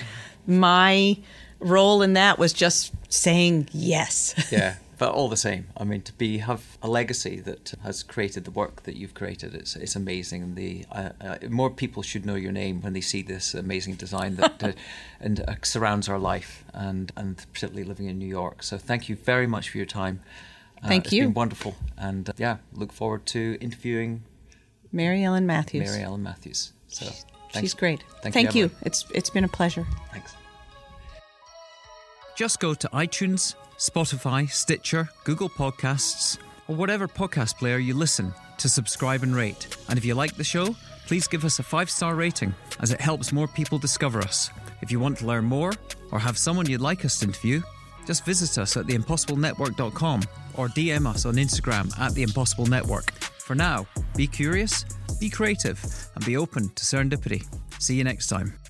my 0.46 1.16
role 1.60 2.02
in 2.02 2.12
that 2.12 2.38
was 2.38 2.52
just 2.52 2.92
saying 3.08 3.70
yes. 3.72 4.34
yeah, 4.52 4.74
but 5.02 5.14
all 5.14 5.28
the 5.28 5.36
same, 5.36 5.66
I 5.76 5.82
mean, 5.82 6.02
to 6.02 6.12
be 6.12 6.38
have 6.38 6.78
a 6.80 6.86
legacy 6.86 7.40
that 7.40 7.74
has 7.82 8.04
created 8.04 8.44
the 8.44 8.52
work 8.52 8.84
that 8.84 8.94
you've 8.94 9.14
created, 9.14 9.52
it's 9.52 9.74
it's 9.74 9.96
amazing. 9.96 10.54
The 10.54 10.86
uh, 10.92 11.08
uh, 11.20 11.38
more 11.50 11.70
people 11.70 12.04
should 12.04 12.24
know 12.24 12.36
your 12.36 12.52
name 12.52 12.82
when 12.82 12.92
they 12.92 13.00
see 13.00 13.20
this 13.20 13.52
amazing 13.52 13.96
design 13.96 14.36
that 14.36 14.62
uh, 14.68 14.72
and 15.18 15.40
uh, 15.40 15.56
surrounds 15.62 16.08
our 16.08 16.20
life, 16.20 16.64
and 16.72 17.10
and 17.16 17.44
particularly 17.52 17.82
living 17.82 18.06
in 18.06 18.16
New 18.16 18.28
York. 18.28 18.62
So 18.62 18.78
thank 18.78 19.08
you 19.08 19.16
very 19.16 19.48
much 19.48 19.70
for 19.70 19.78
your 19.78 19.90
time. 20.02 20.20
Uh, 20.80 20.86
Thank 20.86 21.06
it's 21.06 21.14
you. 21.14 21.24
been 21.24 21.34
wonderful, 21.34 21.74
and 21.98 22.30
uh, 22.30 22.34
yeah, 22.36 22.58
look 22.72 22.92
forward 22.92 23.26
to 23.34 23.58
interviewing 23.60 24.22
Mary 24.92 25.24
Ellen 25.24 25.46
Matthews. 25.46 25.90
Mary 25.90 26.04
Ellen 26.04 26.22
Matthews. 26.22 26.72
So 26.86 27.06
She's 27.06 27.24
thanks. 27.52 27.74
great. 27.74 28.04
Thank 28.22 28.34
Thank, 28.34 28.54
you, 28.54 28.66
you. 28.66 28.70
It's 28.82 29.04
it's 29.12 29.30
been 29.30 29.42
a 29.42 29.54
pleasure. 29.58 29.84
Thanks. 30.12 30.36
Just 32.36 32.60
go 32.60 32.72
to 32.74 32.88
iTunes, 32.90 33.56
Spotify, 33.82 34.48
Stitcher, 34.48 35.08
Google 35.24 35.48
Podcasts, 35.48 36.38
or 36.68 36.76
whatever 36.76 37.08
podcast 37.08 37.58
player 37.58 37.78
you 37.78 37.94
listen 37.94 38.32
to 38.58 38.68
subscribe 38.68 39.24
and 39.24 39.34
rate. 39.34 39.76
And 39.88 39.98
if 39.98 40.04
you 40.04 40.14
like 40.14 40.36
the 40.36 40.44
show, 40.44 40.76
please 41.08 41.26
give 41.26 41.44
us 41.44 41.58
a 41.58 41.64
five 41.64 41.90
star 41.90 42.14
rating 42.14 42.54
as 42.78 42.92
it 42.92 43.00
helps 43.00 43.32
more 43.32 43.48
people 43.48 43.78
discover 43.78 44.20
us. 44.20 44.50
If 44.82 44.92
you 44.92 45.00
want 45.00 45.18
to 45.18 45.26
learn 45.26 45.46
more 45.46 45.72
or 46.12 46.20
have 46.20 46.38
someone 46.38 46.70
you'd 46.70 46.80
like 46.80 47.04
us 47.04 47.18
to 47.18 47.26
interview, 47.26 47.60
just 48.06 48.24
visit 48.24 48.56
us 48.56 48.76
at 48.76 48.86
theimpossiblenetwork.com 48.86 50.22
or 50.54 50.68
DM 50.68 51.04
us 51.04 51.26
on 51.26 51.34
Instagram 51.34 51.98
at 51.98 52.14
The 52.14 52.22
Impossible 52.22 52.66
Network. 52.66 53.10
For 53.40 53.56
now, 53.56 53.84
be 54.14 54.28
curious, 54.28 54.84
be 55.18 55.28
creative, 55.28 55.84
and 56.14 56.24
be 56.24 56.36
open 56.36 56.68
to 56.68 56.84
serendipity. 56.84 57.44
See 57.80 57.96
you 57.96 58.04
next 58.04 58.28
time. 58.28 58.61